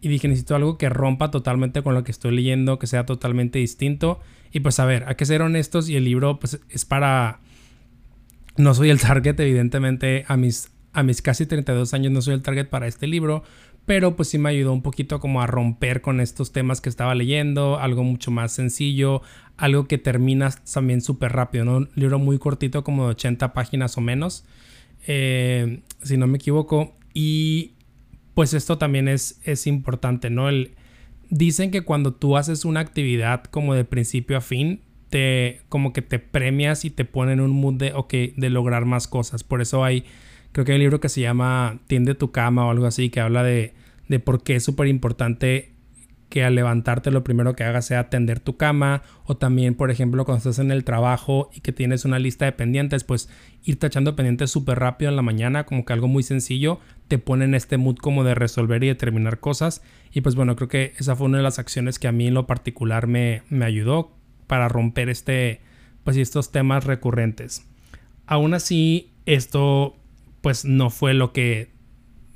Y 0.00 0.08
dije, 0.08 0.28
necesito 0.28 0.54
algo 0.54 0.78
que 0.78 0.88
rompa 0.88 1.30
totalmente 1.30 1.82
con 1.82 1.92
lo 1.92 2.04
que 2.04 2.10
estoy 2.10 2.34
leyendo, 2.34 2.78
que 2.78 2.86
sea 2.86 3.04
totalmente 3.04 3.58
distinto. 3.58 4.20
Y 4.50 4.60
pues 4.60 4.80
a 4.80 4.86
ver, 4.86 5.04
hay 5.06 5.16
que 5.16 5.26
ser 5.26 5.42
honestos 5.42 5.90
y 5.90 5.96
el 5.96 6.04
libro 6.04 6.38
pues 6.38 6.58
es 6.70 6.86
para... 6.86 7.40
No 8.60 8.74
soy 8.74 8.90
el 8.90 9.00
target, 9.00 9.40
evidentemente, 9.40 10.24
a 10.28 10.36
mis, 10.36 10.70
a 10.92 11.02
mis 11.02 11.22
casi 11.22 11.46
32 11.46 11.94
años 11.94 12.12
no 12.12 12.20
soy 12.20 12.34
el 12.34 12.42
target 12.42 12.68
para 12.68 12.86
este 12.86 13.06
libro, 13.06 13.42
pero 13.86 14.16
pues 14.16 14.28
sí 14.28 14.36
me 14.36 14.50
ayudó 14.50 14.74
un 14.74 14.82
poquito 14.82 15.18
como 15.18 15.40
a 15.40 15.46
romper 15.46 16.02
con 16.02 16.20
estos 16.20 16.52
temas 16.52 16.82
que 16.82 16.90
estaba 16.90 17.14
leyendo, 17.14 17.78
algo 17.80 18.04
mucho 18.04 18.30
más 18.30 18.52
sencillo, 18.52 19.22
algo 19.56 19.88
que 19.88 19.96
termina 19.96 20.50
también 20.72 21.00
súper 21.00 21.32
rápido, 21.32 21.64
¿no? 21.64 21.76
Un 21.78 21.90
libro 21.94 22.18
muy 22.18 22.38
cortito, 22.38 22.84
como 22.84 23.04
de 23.04 23.10
80 23.12 23.54
páginas 23.54 23.96
o 23.96 24.02
menos, 24.02 24.44
eh, 25.06 25.80
si 26.02 26.18
no 26.18 26.26
me 26.26 26.36
equivoco, 26.36 26.98
y 27.14 27.72
pues 28.34 28.52
esto 28.52 28.76
también 28.76 29.08
es, 29.08 29.40
es 29.44 29.66
importante, 29.66 30.28
¿no? 30.28 30.50
El, 30.50 30.74
dicen 31.30 31.70
que 31.70 31.80
cuando 31.80 32.12
tú 32.12 32.36
haces 32.36 32.66
una 32.66 32.80
actividad 32.80 33.44
como 33.44 33.74
de 33.74 33.86
principio 33.86 34.36
a 34.36 34.42
fin, 34.42 34.82
te 35.10 35.60
como 35.68 35.92
que 35.92 36.02
te 36.02 36.18
premias 36.18 36.84
y 36.84 36.90
te 36.90 37.04
ponen 37.04 37.40
un 37.40 37.50
mood 37.50 37.74
de, 37.74 38.34
de 38.36 38.50
lograr 38.50 38.86
más 38.86 39.06
cosas. 39.08 39.44
Por 39.44 39.60
eso 39.60 39.84
hay 39.84 40.04
Creo 40.52 40.64
que 40.64 40.72
hay 40.72 40.76
un 40.76 40.82
libro 40.82 41.00
que 41.00 41.08
se 41.08 41.20
llama 41.20 41.78
Tiende 41.86 42.14
tu 42.14 42.32
cama 42.32 42.66
o 42.66 42.70
algo 42.70 42.86
así, 42.86 43.10
que 43.10 43.20
habla 43.20 43.42
de, 43.42 43.72
de 44.08 44.18
por 44.18 44.42
qué 44.42 44.56
es 44.56 44.64
súper 44.64 44.88
importante 44.88 45.72
que 46.28 46.44
al 46.44 46.54
levantarte 46.54 47.10
lo 47.10 47.24
primero 47.24 47.56
que 47.56 47.64
hagas 47.64 47.86
sea 47.86 48.08
tender 48.08 48.40
tu 48.40 48.56
cama. 48.56 49.02
O 49.24 49.36
también 49.36 49.74
por 49.74 49.90
ejemplo 49.90 50.24
cuando 50.24 50.38
estás 50.38 50.58
en 50.58 50.70
el 50.70 50.84
trabajo 50.84 51.50
y 51.54 51.60
que 51.60 51.72
tienes 51.72 52.04
una 52.04 52.18
lista 52.18 52.44
de 52.44 52.52
pendientes 52.52 53.04
pues 53.04 53.28
ir 53.64 53.78
tachando 53.78 54.16
pendientes 54.16 54.50
súper 54.50 54.78
rápido 54.78 55.10
en 55.10 55.16
la 55.16 55.22
mañana 55.22 55.64
como 55.64 55.84
que 55.84 55.92
algo 55.92 56.08
muy 56.08 56.22
sencillo 56.22 56.78
te 57.08 57.18
pone 57.18 57.44
en 57.44 57.54
este 57.54 57.76
mood 57.76 57.96
como 57.96 58.22
de 58.22 58.34
resolver 58.34 58.82
y 58.84 58.88
de 58.88 58.94
terminar 58.94 59.40
cosas. 59.40 59.82
Y 60.12 60.20
pues 60.20 60.34
bueno 60.34 60.56
creo 60.56 60.68
que 60.68 60.94
esa 60.98 61.16
fue 61.16 61.26
una 61.26 61.38
de 61.38 61.44
las 61.44 61.58
acciones 61.58 61.98
que 61.98 62.08
a 62.08 62.12
mí 62.12 62.28
en 62.28 62.34
lo 62.34 62.46
particular 62.46 63.06
me, 63.06 63.42
me 63.50 63.64
ayudó 63.64 64.12
para 64.50 64.68
romper 64.68 65.08
este 65.08 65.62
pues 66.04 66.18
estos 66.18 66.52
temas 66.52 66.84
recurrentes 66.84 67.64
aún 68.26 68.52
así 68.52 69.10
esto 69.24 69.96
pues 70.40 70.64
no 70.64 70.90
fue 70.90 71.14
lo 71.14 71.32
que 71.32 71.70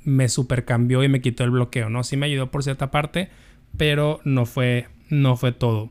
me 0.05 0.29
supercambió 0.29 1.03
y 1.03 1.09
me 1.09 1.19
quitó 1.19 1.43
el 1.43 1.51
bloqueo, 1.51 1.89
¿no? 1.89 2.03
Sí 2.03 2.15
me 2.15 2.27
ayudó 2.27 2.51
por 2.51 2.63
cierta 2.63 2.91
parte, 2.91 3.29
pero 3.75 4.21
no 4.23 4.45
fue, 4.45 4.87
no 5.09 5.35
fue 5.35 5.51
todo. 5.51 5.89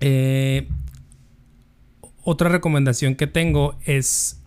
Eh, 0.00 0.66
otra 2.24 2.48
recomendación 2.48 3.14
que 3.14 3.26
tengo 3.26 3.78
es 3.84 4.42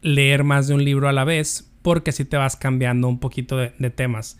leer 0.00 0.44
más 0.44 0.66
de 0.66 0.74
un 0.74 0.84
libro 0.84 1.08
a 1.08 1.12
la 1.12 1.24
vez, 1.24 1.70
porque 1.82 2.10
así 2.10 2.24
te 2.24 2.38
vas 2.38 2.56
cambiando 2.56 3.06
un 3.06 3.20
poquito 3.20 3.56
de, 3.56 3.90
temas. 3.90 4.38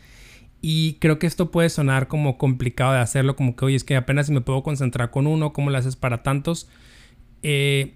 Y 0.61 0.95
creo 0.95 1.19
que 1.19 1.27
esto 1.27 1.51
puede 1.51 1.71
sonar 1.71 2.09
como 2.09 2.37
complicado 2.37 2.93
de 2.93 2.99
hacerlo, 2.99 3.37
como 3.37 3.55
que, 3.55 3.65
oye, 3.65 3.77
es 3.77 3.85
que 3.85 3.97
apenas 3.97 4.31
me 4.31 4.41
puedo 4.41 4.63
concentrar 4.63 5.11
con 5.11 5.27
uno, 5.27 5.53
¿cómo 5.53 5.71
lo 5.71 5.79
haces 5.79 5.97
para 5.97 6.23
tantos? 6.23 6.69
Eh, 7.43 7.95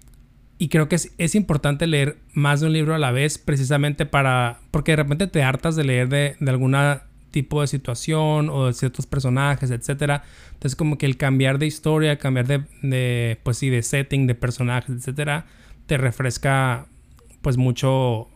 y 0.57 0.69
creo 0.69 0.87
que 0.87 0.95
es, 0.95 1.35
importante 1.35 1.87
leer 1.87 2.17
más 2.33 2.61
de 2.61 2.67
un 2.67 2.73
libro 2.73 2.95
a 2.95 2.99
la 2.99 3.11
vez 3.11 3.37
precisamente 3.37 4.05
para, 4.05 4.59
porque 4.71 4.93
de 4.93 4.95
repente 4.97 5.27
te 5.27 5.43
hartas 5.43 5.75
de 5.75 5.83
leer 5.83 6.07
de, 6.07 6.37
de 6.39 6.51
algún 6.51 6.73
tipo 7.31 7.61
de 7.61 7.67
situación 7.67 8.49
o 8.49 8.67
de 8.67 8.73
ciertos 8.73 9.05
personajes, 9.07 9.71
etcétera. 9.71 10.23
Entonces 10.53 10.75
como 10.77 10.97
que 10.97 11.05
el 11.05 11.17
cambiar 11.17 11.59
de 11.59 11.65
historia, 11.65 12.17
cambiar 12.17 12.47
de, 12.47 12.63
de, 12.81 13.39
pues 13.43 13.57
sí, 13.57 13.69
de 13.69 13.81
setting, 13.81 14.27
de 14.27 14.35
personajes, 14.35 14.95
etcétera, 14.95 15.47
te 15.87 15.97
refresca 15.97 16.85
pues 17.41 17.57
mucho, 17.57 18.29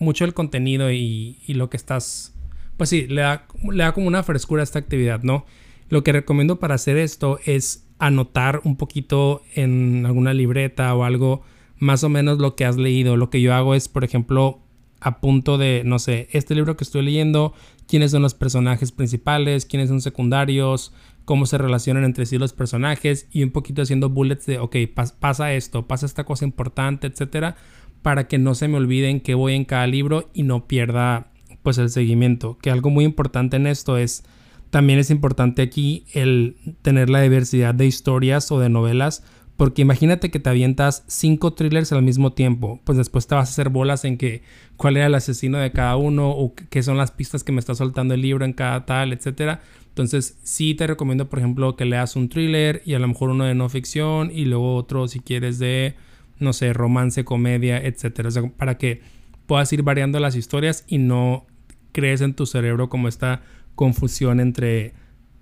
mucho 0.00 0.24
el 0.24 0.34
contenido 0.34 0.90
y, 0.90 1.38
y 1.46 1.54
lo 1.54 1.70
que 1.70 1.78
estás, 1.78 2.31
pues 2.76 2.90
sí, 2.90 3.06
le 3.06 3.22
da, 3.22 3.46
le 3.70 3.84
da 3.84 3.92
como 3.92 4.06
una 4.06 4.22
frescura 4.22 4.62
a 4.62 4.64
esta 4.64 4.78
actividad, 4.78 5.22
¿no? 5.22 5.46
Lo 5.88 6.02
que 6.02 6.12
recomiendo 6.12 6.58
para 6.58 6.74
hacer 6.74 6.96
esto 6.96 7.38
es 7.44 7.86
anotar 7.98 8.60
un 8.64 8.76
poquito 8.76 9.42
en 9.54 10.04
alguna 10.06 10.34
libreta 10.34 10.94
o 10.94 11.04
algo 11.04 11.42
más 11.78 12.04
o 12.04 12.08
menos 12.08 12.38
lo 12.38 12.56
que 12.56 12.64
has 12.64 12.76
leído. 12.76 13.16
Lo 13.16 13.28
que 13.28 13.40
yo 13.40 13.54
hago 13.54 13.74
es, 13.74 13.88
por 13.88 14.04
ejemplo, 14.04 14.60
a 15.00 15.20
punto 15.20 15.58
de, 15.58 15.82
no 15.84 15.98
sé, 15.98 16.28
este 16.32 16.54
libro 16.54 16.76
que 16.76 16.84
estoy 16.84 17.02
leyendo, 17.02 17.54
quiénes 17.88 18.12
son 18.12 18.22
los 18.22 18.34
personajes 18.34 18.92
principales, 18.92 19.66
quiénes 19.66 19.88
son 19.88 20.00
secundarios, 20.00 20.92
cómo 21.24 21.44
se 21.46 21.58
relacionan 21.58 22.04
entre 22.04 22.26
sí 22.26 22.38
los 22.38 22.52
personajes 22.52 23.26
y 23.32 23.42
un 23.42 23.50
poquito 23.50 23.82
haciendo 23.82 24.08
bullets 24.08 24.46
de, 24.46 24.58
ok, 24.58 24.76
pasa 25.18 25.52
esto, 25.54 25.86
pasa 25.86 26.06
esta 26.06 26.24
cosa 26.24 26.44
importante, 26.44 27.08
etcétera, 27.08 27.56
para 28.02 28.28
que 28.28 28.38
no 28.38 28.54
se 28.54 28.68
me 28.68 28.76
olviden 28.76 29.20
que 29.20 29.34
voy 29.34 29.54
en 29.54 29.64
cada 29.64 29.86
libro 29.86 30.30
y 30.34 30.44
no 30.44 30.66
pierda 30.66 31.31
pues 31.62 31.78
el 31.78 31.90
seguimiento. 31.90 32.58
Que 32.60 32.70
algo 32.70 32.90
muy 32.90 33.04
importante 33.04 33.56
en 33.56 33.66
esto 33.66 33.96
es 33.96 34.24
también 34.70 34.98
es 34.98 35.10
importante 35.10 35.62
aquí 35.62 36.04
el 36.12 36.56
tener 36.82 37.10
la 37.10 37.20
diversidad 37.20 37.74
de 37.74 37.86
historias 37.86 38.50
o 38.50 38.58
de 38.58 38.70
novelas, 38.70 39.22
porque 39.56 39.82
imagínate 39.82 40.30
que 40.30 40.40
te 40.40 40.48
avientas 40.48 41.04
cinco 41.06 41.52
thrillers 41.52 41.92
al 41.92 42.02
mismo 42.02 42.32
tiempo, 42.32 42.80
pues 42.84 42.96
después 42.96 43.26
te 43.26 43.34
vas 43.34 43.50
a 43.50 43.52
hacer 43.52 43.68
bolas 43.68 44.04
en 44.04 44.16
que 44.16 44.42
cuál 44.78 44.96
era 44.96 45.06
el 45.06 45.14
asesino 45.14 45.58
de 45.58 45.72
cada 45.72 45.96
uno 45.96 46.30
o 46.30 46.54
qué 46.54 46.82
son 46.82 46.96
las 46.96 47.10
pistas 47.10 47.44
que 47.44 47.52
me 47.52 47.60
está 47.60 47.74
soltando 47.74 48.14
el 48.14 48.22
libro 48.22 48.44
en 48.44 48.54
cada 48.54 48.86
tal, 48.86 49.12
etcétera. 49.12 49.60
Entonces, 49.88 50.38
sí 50.42 50.74
te 50.74 50.86
recomiendo, 50.86 51.28
por 51.28 51.38
ejemplo, 51.38 51.76
que 51.76 51.84
leas 51.84 52.16
un 52.16 52.30
thriller 52.30 52.82
y 52.86 52.94
a 52.94 52.98
lo 52.98 53.08
mejor 53.08 53.28
uno 53.28 53.44
de 53.44 53.54
no 53.54 53.68
ficción 53.68 54.30
y 54.34 54.46
luego 54.46 54.74
otro 54.76 55.06
si 55.06 55.20
quieres 55.20 55.58
de 55.58 55.96
no 56.42 56.52
sé, 56.52 56.72
romance, 56.72 57.24
comedia, 57.24 57.78
etcétera, 57.78 58.28
o 58.28 58.32
sea, 58.32 58.42
para 58.56 58.76
que 58.76 59.00
puedas 59.46 59.72
ir 59.72 59.82
variando 59.82 60.18
las 60.20 60.36
historias 60.36 60.84
y 60.86 60.98
no 60.98 61.46
crees 61.92 62.20
en 62.20 62.34
tu 62.34 62.46
cerebro 62.46 62.88
como 62.88 63.08
esta 63.08 63.42
confusión 63.74 64.40
entre, 64.40 64.94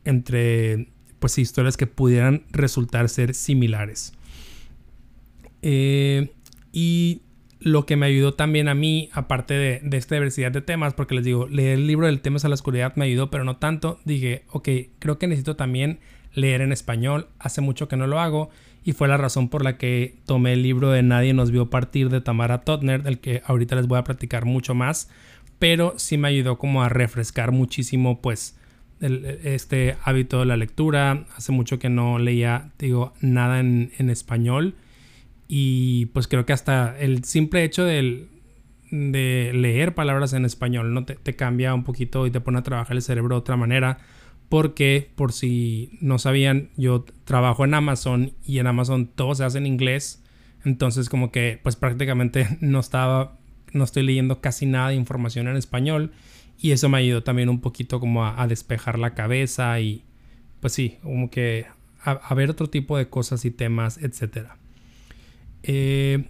entre 0.05 0.89
pues, 1.19 1.39
historias 1.39 1.77
que 1.77 1.87
pudieran 1.87 2.45
resultar 2.51 3.09
ser 3.09 3.35
similares. 3.35 4.13
Eh, 5.63 6.33
y 6.73 7.23
lo 7.61 7.85
que 7.85 7.97
me 7.97 8.07
ayudó 8.07 8.35
también 8.35 8.69
a 8.69 8.75
mí, 8.75 9.11
aparte 9.13 9.55
de, 9.55 9.97
esta 9.97 10.15
diversidad 10.15 10.51
de 10.51 10.63
temas, 10.63 10.95
porque 10.95 11.15
les 11.15 11.25
digo, 11.25 11.47
leer 11.47 11.79
el 11.79 11.87
libro 11.87 12.07
del 12.07 12.21
temas 12.21 12.45
a 12.45 12.49
la 12.49 12.55
oscuridad 12.55 12.97
me 12.97 13.05
ayudó, 13.05 13.31
pero 13.31 13.45
no 13.45 13.57
tanto, 13.57 14.01
dije, 14.05 14.45
ok, 14.51 14.69
creo 14.99 15.19
que 15.19 15.27
necesito 15.27 15.57
también 15.57 16.01
leer 16.33 16.63
en 16.63 16.73
español, 16.73 17.29
hace 17.39 17.61
mucho 17.61 17.89
que 17.89 17.97
no 17.97 18.07
lo 18.07 18.21
hago, 18.21 18.51
y 18.83 18.93
fue 18.93 19.09
la 19.09 19.19
razón 19.19 19.51
por 19.51 19.63
la 19.63 19.77
que 19.77 20.17
tomé 20.25 20.55
el 20.55 20.63
libro 20.63 20.91
de 20.91 21.03
Nadie 21.03 21.35
nos 21.35 21.51
vio 21.51 21.69
partir 21.69 22.09
de 22.09 22.23
Tamara 22.23 22.63
Totner, 22.63 23.03
del 23.03 23.19
que 23.19 23.43
ahorita 23.45 23.77
les 23.77 23.87
voy 23.87 23.99
a 23.99 24.05
platicar 24.05 24.47
mucho 24.47 24.75
más, 24.75 25.11
pero 25.61 25.95
sí 25.99 26.17
me 26.19 26.29
ayudó 26.29 26.59
como 26.59 26.83
a 26.83 26.89
refrescar 26.89 27.53
muchísimo 27.53 28.21
pues 28.21 28.59
este 29.01 29.97
hábito 30.03 30.41
de 30.41 30.47
la 30.47 30.57
lectura. 30.57 31.27
Hace 31.37 31.53
mucho 31.53 31.79
que 31.79 31.91
no 31.91 32.19
leía, 32.19 32.73
digo, 32.79 33.13
nada 33.21 33.61
en, 33.61 34.11
español. 34.11 34.75
Y 35.49 36.07
pues 36.07 36.29
creo 36.29 36.47
que 36.47 36.55
hasta 36.55 36.99
el 36.99 37.25
simple 37.25 37.63
hecho 37.63 37.85
de, 37.85 38.27
de 38.91 39.53
leer 39.55 39.95
palabras 39.95 40.33
en 40.33 40.47
español 40.47 40.95
no 40.95 41.05
te, 41.05 41.17
te, 41.17 41.37
cambia 41.37 41.75
un 41.75 41.85
poquito 41.85 42.27
y 42.27 42.31
te 42.31 42.41
pone 42.41 42.59
a 42.59 42.63
trabajar 42.63 42.97
el 42.97 43.03
cerebro 43.03 43.35
de 43.35 43.41
otra 43.41 43.57
manera. 43.59 43.99
Porque 44.49 45.11
por 45.15 45.33
si 45.33 45.99
no 46.01 46.19
sabían 46.19 46.71
yo 46.77 47.05
trabajo 47.25 47.67
en 47.67 47.75
Amazon 47.75 48.33
y 48.45 48.61
en 48.61 48.67
Amazon 48.67 49.09
todo 49.09 49.35
se 49.35 49.45
hace 49.45 49.59
en 49.59 49.67
inglés. 49.67 50.25
Entonces 50.65 51.11
como 51.11 51.31
que 51.31 51.61
pues 51.63 51.77
prácticamente 51.77 52.47
no 52.63 52.81
estaba 52.81 53.40
no 53.73 53.85
estoy 53.85 54.03
leyendo 54.03 54.41
casi 54.41 54.67
nada 54.67 54.89
de 54.89 54.95
información 54.95 55.49
en 55.49 55.57
español 55.57 56.13
y 56.61 56.73
eso 56.73 56.89
me 56.89 56.99
ayudó 56.99 57.23
también 57.23 57.49
un 57.49 57.61
poquito 57.61 58.01
como 58.01 58.27
a, 58.27 58.47
despejar 58.47 58.99
la 58.99 59.15
cabeza 59.15 59.81
y 59.81 60.05
pues 60.61 60.75
sí, 60.75 60.99
como 61.03 61.31
que 61.31 61.67
a, 62.03 62.35
ver 62.35 62.51
otro 62.51 62.69
tipo 62.69 62.99
de 62.99 63.09
cosas 63.09 63.45
y 63.47 63.51
temas, 63.51 63.99
etc. 63.99 64.49
Eh, 65.63 66.29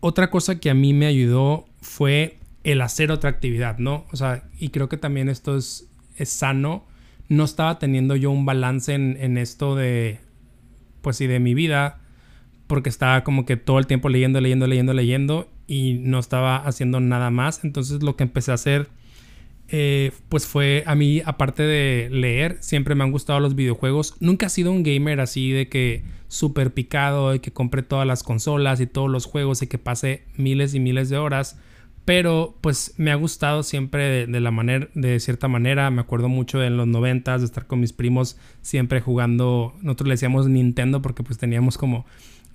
otra 0.00 0.30
cosa 0.30 0.58
que 0.58 0.70
a 0.70 0.74
mí 0.74 0.92
me 0.94 1.06
ayudó 1.06 1.66
fue 1.80 2.38
el 2.64 2.80
hacer 2.80 3.12
otra 3.12 3.30
actividad, 3.30 3.78
¿no? 3.78 4.04
O 4.10 4.16
sea, 4.16 4.48
y 4.58 4.70
creo 4.70 4.88
que 4.88 4.96
también 4.96 5.28
esto 5.28 5.56
es, 5.56 5.88
es 6.16 6.28
sano. 6.28 6.84
No 7.28 7.44
estaba 7.44 7.78
teniendo 7.78 8.16
yo 8.16 8.32
un 8.32 8.46
balance 8.46 8.94
en, 8.94 9.16
en 9.20 9.38
esto 9.38 9.76
de, 9.76 10.18
pues 11.02 11.16
sí, 11.16 11.28
de 11.28 11.38
mi 11.38 11.54
vida, 11.54 12.00
porque 12.66 12.88
estaba 12.88 13.22
como 13.22 13.44
que 13.44 13.56
todo 13.56 13.78
el 13.78 13.86
tiempo 13.86 14.08
leyendo, 14.08 14.40
leyendo, 14.40 14.66
leyendo, 14.66 14.92
leyendo 14.92 15.48
y 15.68 16.00
no 16.02 16.18
estaba 16.18 16.56
haciendo 16.56 16.98
nada 16.98 17.30
más. 17.30 17.62
Entonces 17.62 18.02
lo 18.02 18.16
que 18.16 18.24
empecé 18.24 18.50
a 18.50 18.54
hacer 18.54 18.88
eh, 19.70 20.12
pues 20.30 20.46
fue 20.46 20.82
a 20.86 20.94
mí, 20.94 21.20
aparte 21.24 21.62
de 21.62 22.08
leer, 22.10 22.56
siempre 22.60 22.94
me 22.94 23.04
han 23.04 23.12
gustado 23.12 23.38
los 23.38 23.54
videojuegos. 23.54 24.14
Nunca 24.18 24.46
he 24.46 24.50
sido 24.50 24.72
un 24.72 24.82
gamer 24.82 25.20
así 25.20 25.52
de 25.52 25.68
que 25.68 26.02
súper 26.28 26.72
picado, 26.72 27.30
de 27.30 27.40
que 27.40 27.52
compré 27.52 27.82
todas 27.82 28.06
las 28.06 28.22
consolas 28.22 28.80
y 28.80 28.86
todos 28.86 29.10
los 29.10 29.26
juegos 29.26 29.62
y 29.62 29.66
que 29.66 29.78
pasé 29.78 30.24
miles 30.36 30.74
y 30.74 30.80
miles 30.80 31.10
de 31.10 31.18
horas. 31.18 31.58
Pero 32.06 32.56
pues 32.62 32.94
me 32.96 33.10
ha 33.10 33.16
gustado 33.16 33.62
siempre 33.62 34.26
de, 34.26 34.40
la 34.40 34.50
manera, 34.50 34.88
de 34.94 35.20
cierta 35.20 35.48
manera. 35.48 35.90
Me 35.90 36.00
acuerdo 36.00 36.30
mucho 36.30 36.62
en 36.62 36.78
los 36.78 36.86
noventas 36.86 37.42
de 37.42 37.46
estar 37.46 37.66
con 37.66 37.80
mis 37.80 37.92
primos 37.92 38.38
siempre 38.62 39.02
jugando. 39.02 39.74
Nosotros 39.82 40.08
le 40.08 40.14
decíamos 40.14 40.48
Nintendo 40.48 41.02
porque 41.02 41.22
pues 41.22 41.38
teníamos 41.38 41.76
como 41.76 42.06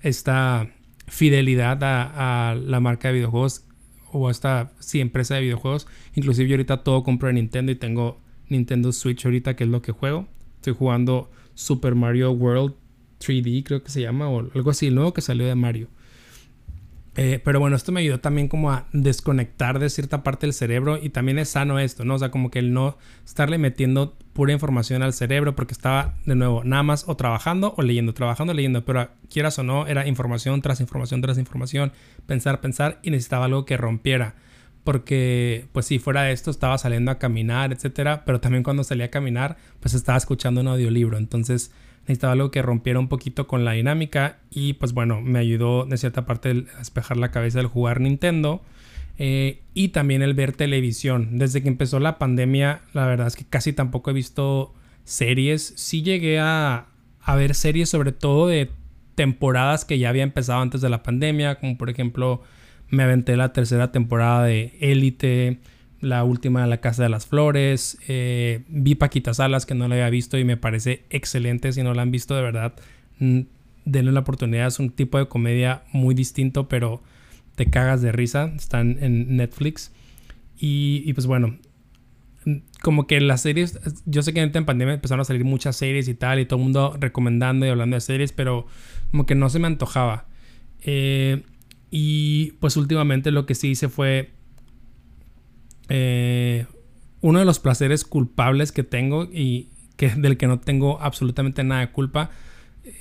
esta 0.02 0.68
fidelidad 1.06 1.78
a, 1.82 2.54
la 2.54 2.80
marca 2.80 3.08
de 3.08 3.14
videojuegos 3.14 3.66
o 4.12 4.28
a 4.28 4.30
esta 4.30 4.72
empresa 4.94 5.34
de 5.34 5.42
videojuegos. 5.42 5.86
Inclusive 6.14 6.48
yo 6.48 6.54
ahorita 6.54 6.82
todo 6.82 7.02
compro 7.02 7.28
en 7.28 7.36
Nintendo 7.36 7.72
y 7.72 7.76
tengo 7.76 8.20
Nintendo 8.48 8.92
Switch 8.92 9.24
ahorita 9.24 9.56
que 9.56 9.64
es 9.64 9.70
lo 9.70 9.82
que 9.82 9.92
juego. 9.92 10.28
Estoy 10.56 10.74
jugando 10.74 11.30
Super 11.54 11.94
Mario 11.94 12.32
World 12.32 12.74
3D 13.20 13.64
creo 13.64 13.82
que 13.82 13.90
se 13.90 14.02
llama 14.02 14.28
o 14.28 14.50
algo 14.54 14.70
así, 14.70 14.88
el 14.88 14.94
nuevo 14.94 15.14
que 15.14 15.20
salió 15.20 15.46
de 15.46 15.54
Mario. 15.54 15.88
Eh, 17.16 17.40
pero 17.44 17.60
bueno, 17.60 17.76
esto 17.76 17.92
me 17.92 18.00
ayudó 18.00 18.18
también 18.18 18.48
como 18.48 18.72
a 18.72 18.88
desconectar 18.92 19.78
de 19.78 19.88
cierta 19.88 20.24
parte 20.24 20.46
del 20.46 20.52
cerebro 20.52 20.98
y 21.00 21.10
también 21.10 21.38
es 21.38 21.50
sano 21.50 21.78
esto, 21.78 22.04
¿no? 22.04 22.14
O 22.14 22.18
sea, 22.18 22.30
como 22.30 22.50
que 22.50 22.58
el 22.58 22.72
no 22.72 22.98
estarle 23.24 23.56
metiendo 23.56 24.16
pura 24.34 24.52
información 24.52 25.02
al 25.02 25.14
cerebro 25.14 25.54
porque 25.54 25.72
estaba 25.72 26.14
de 26.26 26.34
nuevo 26.34 26.62
nada 26.64 26.82
más 26.82 27.04
o 27.08 27.16
trabajando 27.16 27.72
o 27.78 27.82
leyendo, 27.82 28.12
trabajando 28.12 28.52
leyendo, 28.52 28.84
pero 28.84 29.08
quieras 29.30 29.58
o 29.58 29.62
no, 29.62 29.86
era 29.86 30.06
información 30.06 30.60
tras 30.60 30.80
información 30.80 31.22
tras 31.22 31.38
información, 31.38 31.92
pensar, 32.26 32.60
pensar 32.60 32.98
y 33.02 33.10
necesitaba 33.10 33.46
algo 33.46 33.64
que 33.64 33.78
rompiera. 33.78 34.34
Porque, 34.82 35.66
pues 35.72 35.86
si 35.86 35.98
fuera 35.98 36.24
de 36.24 36.32
esto, 36.32 36.50
estaba 36.50 36.76
saliendo 36.76 37.10
a 37.10 37.18
caminar, 37.18 37.72
etcétera, 37.72 38.24
pero 38.26 38.40
también 38.40 38.62
cuando 38.62 38.84
salía 38.84 39.06
a 39.06 39.10
caminar, 39.10 39.56
pues 39.80 39.94
estaba 39.94 40.18
escuchando 40.18 40.60
un 40.60 40.68
audiolibro. 40.68 41.16
Entonces, 41.16 41.72
necesitaba 42.02 42.34
algo 42.34 42.50
que 42.50 42.60
rompiera 42.60 42.98
un 42.98 43.08
poquito 43.08 43.46
con 43.46 43.64
la 43.64 43.72
dinámica 43.72 44.40
y 44.50 44.74
pues 44.74 44.92
bueno, 44.92 45.22
me 45.22 45.38
ayudó 45.38 45.86
de 45.86 45.96
cierta 45.96 46.26
parte 46.26 46.66
a 46.74 46.78
despejar 46.80 47.16
la 47.16 47.30
cabeza 47.30 47.58
del 47.58 47.68
jugar 47.68 48.00
Nintendo 48.00 48.62
eh, 49.18 49.60
y 49.74 49.88
también 49.88 50.22
el 50.22 50.34
ver 50.34 50.52
televisión. 50.52 51.38
Desde 51.38 51.62
que 51.62 51.68
empezó 51.68 52.00
la 52.00 52.18
pandemia, 52.18 52.82
la 52.92 53.06
verdad 53.06 53.26
es 53.26 53.36
que 53.36 53.44
casi 53.44 53.72
tampoco 53.72 54.10
he 54.10 54.14
visto 54.14 54.74
series. 55.04 55.74
Sí 55.76 56.02
llegué 56.02 56.38
a, 56.38 56.86
a 57.20 57.36
ver 57.36 57.54
series 57.54 57.88
sobre 57.88 58.12
todo 58.12 58.48
de 58.48 58.70
temporadas 59.14 59.84
que 59.84 59.98
ya 59.98 60.08
había 60.08 60.22
empezado 60.24 60.60
antes 60.60 60.80
de 60.80 60.88
la 60.88 61.02
pandemia, 61.02 61.56
como 61.60 61.78
por 61.78 61.90
ejemplo 61.90 62.42
me 62.90 63.02
aventé 63.02 63.36
la 63.36 63.52
tercera 63.52 63.92
temporada 63.92 64.44
de 64.44 64.76
Élite 64.80 65.60
la 66.04 66.22
última 66.22 66.62
de 66.62 66.68
La 66.68 66.80
Casa 66.80 67.02
de 67.02 67.08
las 67.08 67.26
Flores. 67.26 67.98
Eh, 68.06 68.62
vi 68.68 68.94
Paquita 68.94 69.34
Salas, 69.34 69.66
que 69.66 69.74
no 69.74 69.88
la 69.88 69.96
había 69.96 70.10
visto 70.10 70.38
y 70.38 70.44
me 70.44 70.56
parece 70.56 71.04
excelente. 71.10 71.72
Si 71.72 71.82
no 71.82 71.94
la 71.94 72.02
han 72.02 72.10
visto, 72.10 72.36
de 72.36 72.42
verdad, 72.42 72.74
mm, 73.18 73.40
denle 73.84 74.12
la 74.12 74.20
oportunidad. 74.20 74.66
Es 74.66 74.78
un 74.78 74.90
tipo 74.90 75.18
de 75.18 75.26
comedia 75.26 75.82
muy 75.92 76.14
distinto, 76.14 76.68
pero 76.68 77.02
te 77.54 77.66
cagas 77.66 78.02
de 78.02 78.12
risa. 78.12 78.52
Están 78.56 78.98
en 79.00 79.36
Netflix. 79.36 79.92
Y, 80.56 81.12
pues 81.12 81.26
bueno, 81.26 81.58
como 82.80 83.06
que 83.06 83.20
las 83.20 83.42
series, 83.42 83.78
yo 84.06 84.22
sé 84.22 84.32
que 84.32 84.40
en 84.40 84.64
pandemia 84.64 84.94
empezaron 84.94 85.20
a 85.20 85.24
salir 85.24 85.44
muchas 85.44 85.76
series 85.76 86.08
y 86.08 86.14
tal, 86.14 86.38
y 86.38 86.46
todo 86.46 86.58
el 86.58 86.64
mundo 86.64 86.96
recomendando 86.98 87.66
y 87.66 87.68
hablando 87.68 87.96
de 87.96 88.00
series, 88.00 88.32
pero 88.32 88.66
como 89.10 89.26
que 89.26 89.34
no 89.34 89.50
se 89.50 89.58
me 89.58 89.66
antojaba. 89.66 90.26
Eh, 90.82 91.42
y 91.90 92.52
pues 92.60 92.76
últimamente 92.76 93.30
lo 93.30 93.46
que 93.46 93.54
sí 93.54 93.70
hice 93.70 93.88
fue 93.88 94.30
eh, 95.88 96.66
uno 97.20 97.38
de 97.38 97.44
los 97.44 97.58
placeres 97.58 98.04
culpables 98.04 98.72
que 98.72 98.84
tengo 98.84 99.24
y 99.24 99.68
que, 99.96 100.08
del 100.10 100.36
que 100.36 100.46
no 100.46 100.60
tengo 100.60 101.00
absolutamente 101.00 101.64
nada 101.64 101.82
de 101.82 101.92
culpa 101.92 102.30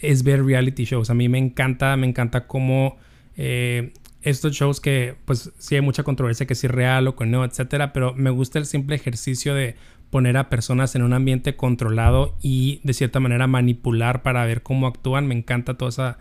es 0.01 0.23
ver 0.23 0.45
reality 0.45 0.85
shows. 0.85 1.09
A 1.09 1.13
mí 1.13 1.27
me 1.29 1.37
encanta, 1.37 1.95
me 1.97 2.07
encanta 2.07 2.47
cómo 2.47 2.97
eh, 3.35 3.93
estos 4.23 4.53
shows 4.53 4.79
que 4.79 5.15
pues 5.25 5.51
sí 5.57 5.75
hay 5.75 5.81
mucha 5.81 6.03
controversia 6.03 6.45
que 6.45 6.55
si 6.55 6.67
es 6.67 6.71
real 6.71 7.07
o 7.07 7.15
que 7.15 7.25
no, 7.25 7.43
etcétera, 7.45 7.93
pero 7.93 8.13
me 8.13 8.29
gusta 8.29 8.59
el 8.59 8.65
simple 8.65 8.95
ejercicio 8.95 9.53
de 9.53 9.75
poner 10.09 10.37
a 10.37 10.49
personas 10.49 10.95
en 10.95 11.01
un 11.01 11.13
ambiente 11.13 11.55
controlado 11.55 12.37
y 12.41 12.79
de 12.83 12.93
cierta 12.93 13.19
manera 13.19 13.47
manipular 13.47 14.21
para 14.21 14.45
ver 14.45 14.61
cómo 14.61 14.87
actúan. 14.87 15.27
Me 15.27 15.35
encanta 15.35 15.73
toda 15.73 15.89
esa, 15.89 16.17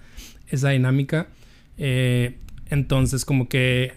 esa 0.49 0.71
dinámica. 0.71 1.29
Eh, 1.79 2.39
entonces 2.71 3.25
como 3.25 3.49
que 3.49 3.93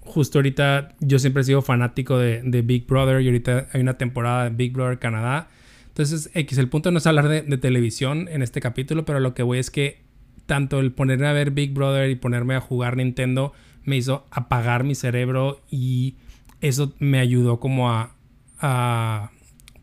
justo 0.00 0.38
ahorita 0.38 0.96
yo 1.00 1.18
siempre 1.18 1.42
he 1.42 1.44
sido 1.44 1.62
fanático 1.62 2.18
de, 2.18 2.62
Big 2.62 2.86
Brother 2.86 3.20
y 3.20 3.26
ahorita 3.26 3.68
hay 3.72 3.80
una 3.80 3.96
temporada 3.96 4.44
de 4.44 4.50
Big 4.50 4.72
Brother 4.72 4.98
Canadá. 4.98 5.48
Entonces, 5.88 6.30
X, 6.34 6.58
el 6.58 6.68
punto 6.68 6.90
no 6.90 6.98
es 6.98 7.06
hablar 7.06 7.28
de, 7.28 7.42
televisión 7.58 8.28
en 8.30 8.42
este 8.42 8.60
capítulo, 8.60 9.04
pero 9.04 9.20
lo 9.20 9.34
que 9.34 9.42
voy 9.42 9.58
es 9.58 9.70
que 9.70 10.02
tanto 10.50 10.80
el 10.80 10.90
ponerme 10.90 11.28
a 11.28 11.32
ver 11.32 11.52
Big 11.52 11.72
Brother 11.72 12.10
y 12.10 12.16
ponerme 12.16 12.56
a 12.56 12.60
jugar 12.60 12.96
Nintendo 12.96 13.52
me 13.84 13.96
hizo 13.96 14.26
apagar 14.32 14.82
mi 14.82 14.96
cerebro 14.96 15.62
y 15.70 16.16
eso 16.60 16.92
me 16.98 17.20
ayudó 17.20 17.60
como 17.60 17.88
a, 17.88 19.30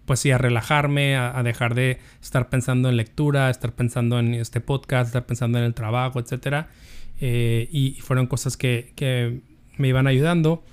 pues 0.04 0.20
sí, 0.20 0.30
a 0.32 0.38
relajarme, 0.38 1.16
a, 1.16 1.42
dejar 1.42 1.74
de 1.74 2.00
estar 2.22 2.50
pensando 2.50 2.90
en 2.90 2.98
lectura, 2.98 3.50
estar 3.50 3.76
pensando 3.76 4.20
en 4.20 4.34
este 4.34 4.60
podcast, 4.60 5.08
estar 5.08 5.26
pensando 5.26 5.58
en 5.58 5.64
el 5.64 5.74
trabajo, 5.74 6.20
etc. 6.20 6.66
Eh, 7.22 7.70
y 7.72 7.94
fueron 8.02 8.28
cosas 8.28 8.58
que, 8.58 8.92
que 8.98 9.40
me 9.78 9.88
iban 9.88 10.06
ayudando. 10.06 10.66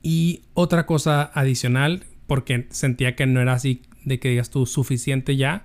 Y 0.00 0.42
otra 0.54 0.86
cosa 0.86 1.32
adicional, 1.34 2.04
porque 2.28 2.68
sentía 2.70 3.16
que 3.16 3.26
no 3.26 3.40
era 3.40 3.54
así 3.54 3.82
de 4.04 4.20
que 4.20 4.28
digas 4.28 4.50
tú 4.50 4.64
suficiente 4.64 5.34
ya, 5.34 5.64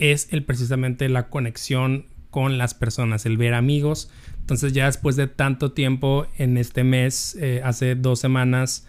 es 0.00 0.32
el 0.32 0.42
precisamente 0.42 1.08
la 1.08 1.28
conexión 1.28 2.06
con 2.36 2.58
las 2.58 2.74
personas, 2.74 3.24
el 3.24 3.38
ver 3.38 3.54
amigos. 3.54 4.10
Entonces 4.40 4.74
ya 4.74 4.84
después 4.84 5.16
de 5.16 5.26
tanto 5.26 5.72
tiempo 5.72 6.26
en 6.36 6.58
este 6.58 6.84
mes, 6.84 7.34
eh, 7.40 7.62
hace 7.64 7.94
dos 7.94 8.20
semanas, 8.20 8.86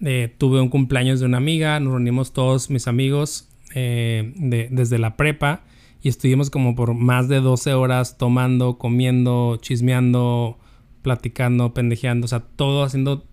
eh, 0.00 0.34
tuve 0.36 0.60
un 0.60 0.68
cumpleaños 0.68 1.20
de 1.20 1.26
una 1.26 1.36
amiga, 1.36 1.78
nos 1.78 1.92
reunimos 1.92 2.32
todos 2.32 2.70
mis 2.70 2.88
amigos 2.88 3.50
eh, 3.72 4.32
desde 4.36 4.98
la 4.98 5.16
prepa 5.16 5.60
y 6.02 6.08
estuvimos 6.08 6.50
como 6.50 6.74
por 6.74 6.92
más 6.92 7.28
de 7.28 7.40
12 7.40 7.72
horas 7.74 8.18
tomando, 8.18 8.78
comiendo, 8.78 9.60
chismeando, 9.62 10.58
platicando, 11.02 11.74
pendejeando, 11.74 12.24
o 12.24 12.28
sea, 12.28 12.40
todo 12.40 12.82
haciendo, 12.82 13.28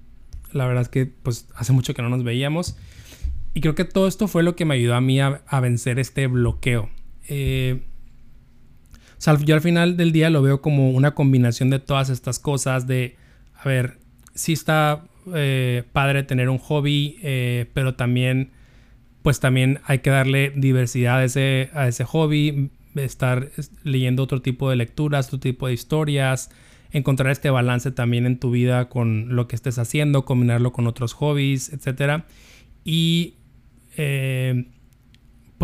la 0.54 0.68
verdad 0.68 0.84
es 0.84 0.90
que 0.90 1.08
pues 1.08 1.48
hace 1.56 1.74
mucho 1.74 1.96
que 1.96 2.04
no 2.04 2.10
nos 2.10 2.24
veíamos. 2.24 2.78
Y 3.56 3.62
creo 3.62 3.74
que 3.74 3.86
todo 3.86 4.06
esto 4.06 4.28
fue 4.28 4.44
lo 4.44 4.56
que 4.56 4.64
me 4.64 4.76
ayudó 4.76 4.94
a 4.94 5.02
mí 5.02 5.20
a, 5.20 5.42
vencer 5.60 5.98
este 5.98 6.28
bloqueo. 6.28 6.88
Eh, 7.28 7.82
yo 9.44 9.56
al 9.56 9.62
final 9.62 9.98
del 9.98 10.12
día 10.12 10.30
lo 10.30 10.42
veo 10.42 10.62
como 10.62 10.92
una 10.92 11.16
combinación 11.16 11.70
de 11.70 11.80
todas 11.80 12.10
estas 12.10 12.40
cosas, 12.40 12.88
de, 12.88 13.16
a 13.54 13.68
ver, 13.68 13.98
sí 14.34 14.54
está 14.54 15.06
eh, 15.34 15.84
padre 15.92 16.24
tener 16.24 16.50
un 16.50 16.58
hobby, 16.58 17.18
eh, 17.24 17.70
pero 17.74 17.96
también, 17.96 18.52
pues 19.24 19.40
también 19.40 19.80
hay 19.86 20.00
que 20.00 20.10
darle 20.10 20.52
diversidad 20.56 21.20
a 21.20 21.24
ese, 21.24 21.70
a 21.74 21.88
ese 21.88 22.04
hobby, 22.04 22.70
estar 22.96 23.52
leyendo 23.84 24.24
otro 24.24 24.42
tipo 24.42 24.70
de 24.70 24.76
lecturas, 24.76 25.28
otro 25.28 25.40
tipo 25.40 25.68
de 25.68 25.74
historias, 25.74 26.52
encontrar 26.92 27.32
este 27.32 27.50
balance 27.50 27.92
también 27.92 28.26
en 28.26 28.40
tu 28.40 28.52
vida 28.52 28.88
con 28.88 29.36
lo 29.36 29.48
que 29.48 29.56
estés 29.56 29.80
haciendo, 29.80 30.26
combinarlo 30.26 30.72
con 30.72 30.88
otros 30.88 31.14
hobbies, 31.14 31.74
etc. 31.74 32.24
Y 32.84 33.36
eh, 33.98 34.66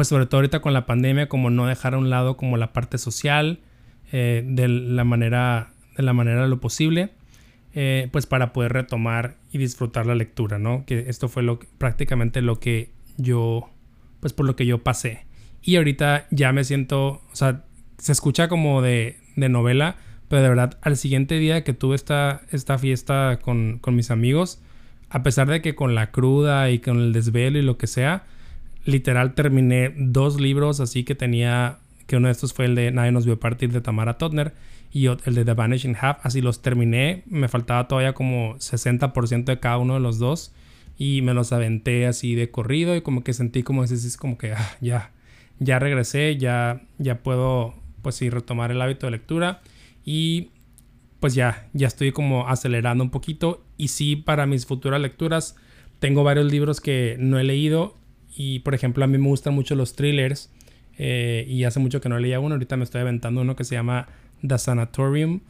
pues 0.02 0.08
sobre 0.08 0.26
todo 0.26 0.38
ahorita 0.38 0.62
con 0.62 0.74
la 0.74 0.88
pandemia, 0.88 1.30
como 1.30 1.52
no 1.52 1.68
dejar 1.68 1.94
a 1.94 2.00
un 2.00 2.10
lado 2.10 2.36
como 2.36 2.58
la 2.58 2.74
parte 2.74 2.98
social 2.98 3.60
eh, 4.12 4.44
de 4.44 4.68
la 4.68 5.04
manera 5.04 5.74
de 5.96 6.02
la 6.02 6.12
manera 6.12 6.48
lo 6.48 6.60
posible, 6.60 7.12
eh, 7.76 8.10
pues 8.12 8.26
para 8.26 8.52
poder 8.52 8.74
retomar 8.74 9.36
y 9.52 9.60
disfrutar 9.60 10.08
la 10.08 10.16
lectura, 10.16 10.58
¿no? 10.58 10.86
Que 10.88 11.06
esto 11.08 11.30
fue 11.30 11.44
lo 11.44 11.60
prácticamente 11.78 12.42
lo 12.42 12.60
que 12.60 12.90
yo, 13.18 13.70
pues 14.22 14.34
por 14.34 14.48
lo 14.48 14.56
que 14.56 14.66
yo 14.66 14.80
pasé. 14.80 15.28
Y 15.62 15.76
ahorita 15.76 16.26
ya 16.32 16.52
me 16.52 16.64
siento, 16.64 17.22
o 17.32 17.36
sea, 17.36 17.64
se 18.00 18.12
escucha 18.12 18.48
como 18.48 18.82
de, 18.82 19.20
de 19.36 19.50
novela, 19.50 19.98
pero 20.30 20.42
de 20.42 20.50
verdad, 20.50 20.80
al 20.82 20.98
siguiente 20.98 21.38
día 21.38 21.64
que 21.64 21.74
tuve 21.74 21.94
esta, 21.94 22.42
esta 22.50 22.80
fiesta 22.80 23.38
con, 23.40 23.80
mis 23.86 24.10
amigos, 24.10 24.64
a 25.12 25.22
pesar 25.22 25.48
de 25.48 25.62
que 25.62 25.76
con 25.76 25.94
la 25.94 26.10
cruda 26.10 26.72
y 26.72 26.80
con 26.80 26.98
el 26.98 27.14
desvelo 27.14 27.60
y 27.60 27.62
lo 27.62 27.78
que 27.78 27.86
sea, 27.86 28.24
literal 28.86 29.34
terminé 29.34 29.94
dos 29.96 30.40
libros 30.40 30.80
así 30.80 31.04
que 31.04 31.16
tenía, 31.16 31.80
que 32.08 32.18
uno 32.18 32.28
de 32.28 32.34
estos 32.34 32.54
fue 32.54 32.66
el 32.66 32.76
de 32.76 32.92
Nadie 32.92 33.12
nos 33.12 33.26
vio 33.26 33.40
partir 33.40 33.72
de 33.72 33.82
Tamara 33.82 34.18
Totner 34.18 34.54
y 34.92 35.06
el 35.06 35.36
de 35.36 35.46
The 35.46 35.54
Vanishing 35.54 35.96
Half, 36.00 36.26
así 36.26 36.42
los 36.42 36.62
terminé, 36.62 37.24
me 37.28 37.48
faltaba 37.48 37.88
todavía 37.88 38.14
como 38.14 38.56
60% 38.56 39.46
de 39.46 39.60
cada 39.60 39.78
uno 39.78 39.94
de 39.94 40.02
los 40.02 40.20
dos 40.20 40.54
y 40.98 41.22
me 41.22 41.34
los 41.34 41.54
aventé 41.54 42.08
así 42.08 42.36
de 42.36 42.52
corrido 42.52 42.96
y 42.96 43.02
como 43.02 43.24
que 43.24 43.34
sentí 43.34 43.64
como 43.64 43.84
ese, 43.84 44.18
como 44.18 44.38
que 44.38 44.54
ah, 44.54 44.78
ya, 44.82 45.12
ya 45.60 45.80
regresé, 45.80 46.38
ya, 46.38 46.82
ya 46.98 47.20
puedo 47.24 47.74
pues 48.02 48.16
sí 48.16 48.30
retomar 48.30 48.72
el 48.72 48.82
hábito 48.82 49.08
de 49.08 49.12
lectura 49.12 49.62
y 50.04 50.50
pues 51.22 51.36
ya, 51.36 51.70
ya 51.74 51.88
estoy 51.88 52.12
como 52.12 52.48
acelerando 52.50 53.04
un 53.04 53.12
poquito. 53.12 53.64
Y 53.78 53.90
sí, 53.90 54.16
para 54.16 54.48
mis 54.48 54.66
futuras 54.66 55.00
lecturas, 55.00 55.56
tengo 56.00 56.24
varios 56.24 56.52
libros 56.52 56.82
que 56.82 57.16
no 57.20 57.40
he 57.40 57.44
leído. 57.44 57.96
Y 58.36 58.60
por 58.60 58.74
ejemplo, 58.74 59.04
a 59.04 59.08
mí 59.08 59.18
me 59.18 59.28
gustan 59.28 59.54
mucho 59.54 59.76
los 59.76 59.96
thrillers. 59.96 60.52
Eh, 60.98 61.46
y 61.48 61.64
hace 61.64 61.80
mucho 61.80 62.02
que 62.02 62.10
no 62.10 62.20
leía 62.20 62.40
uno. 62.40 62.56
Ahorita 62.56 62.78
me 62.78 62.84
estoy 62.84 63.02
aventando 63.02 63.42
uno 63.42 63.56
que 63.56 63.64
se 63.64 63.76
llama 63.76 64.08
The 64.46 64.58
Sanatorium. 64.58 65.42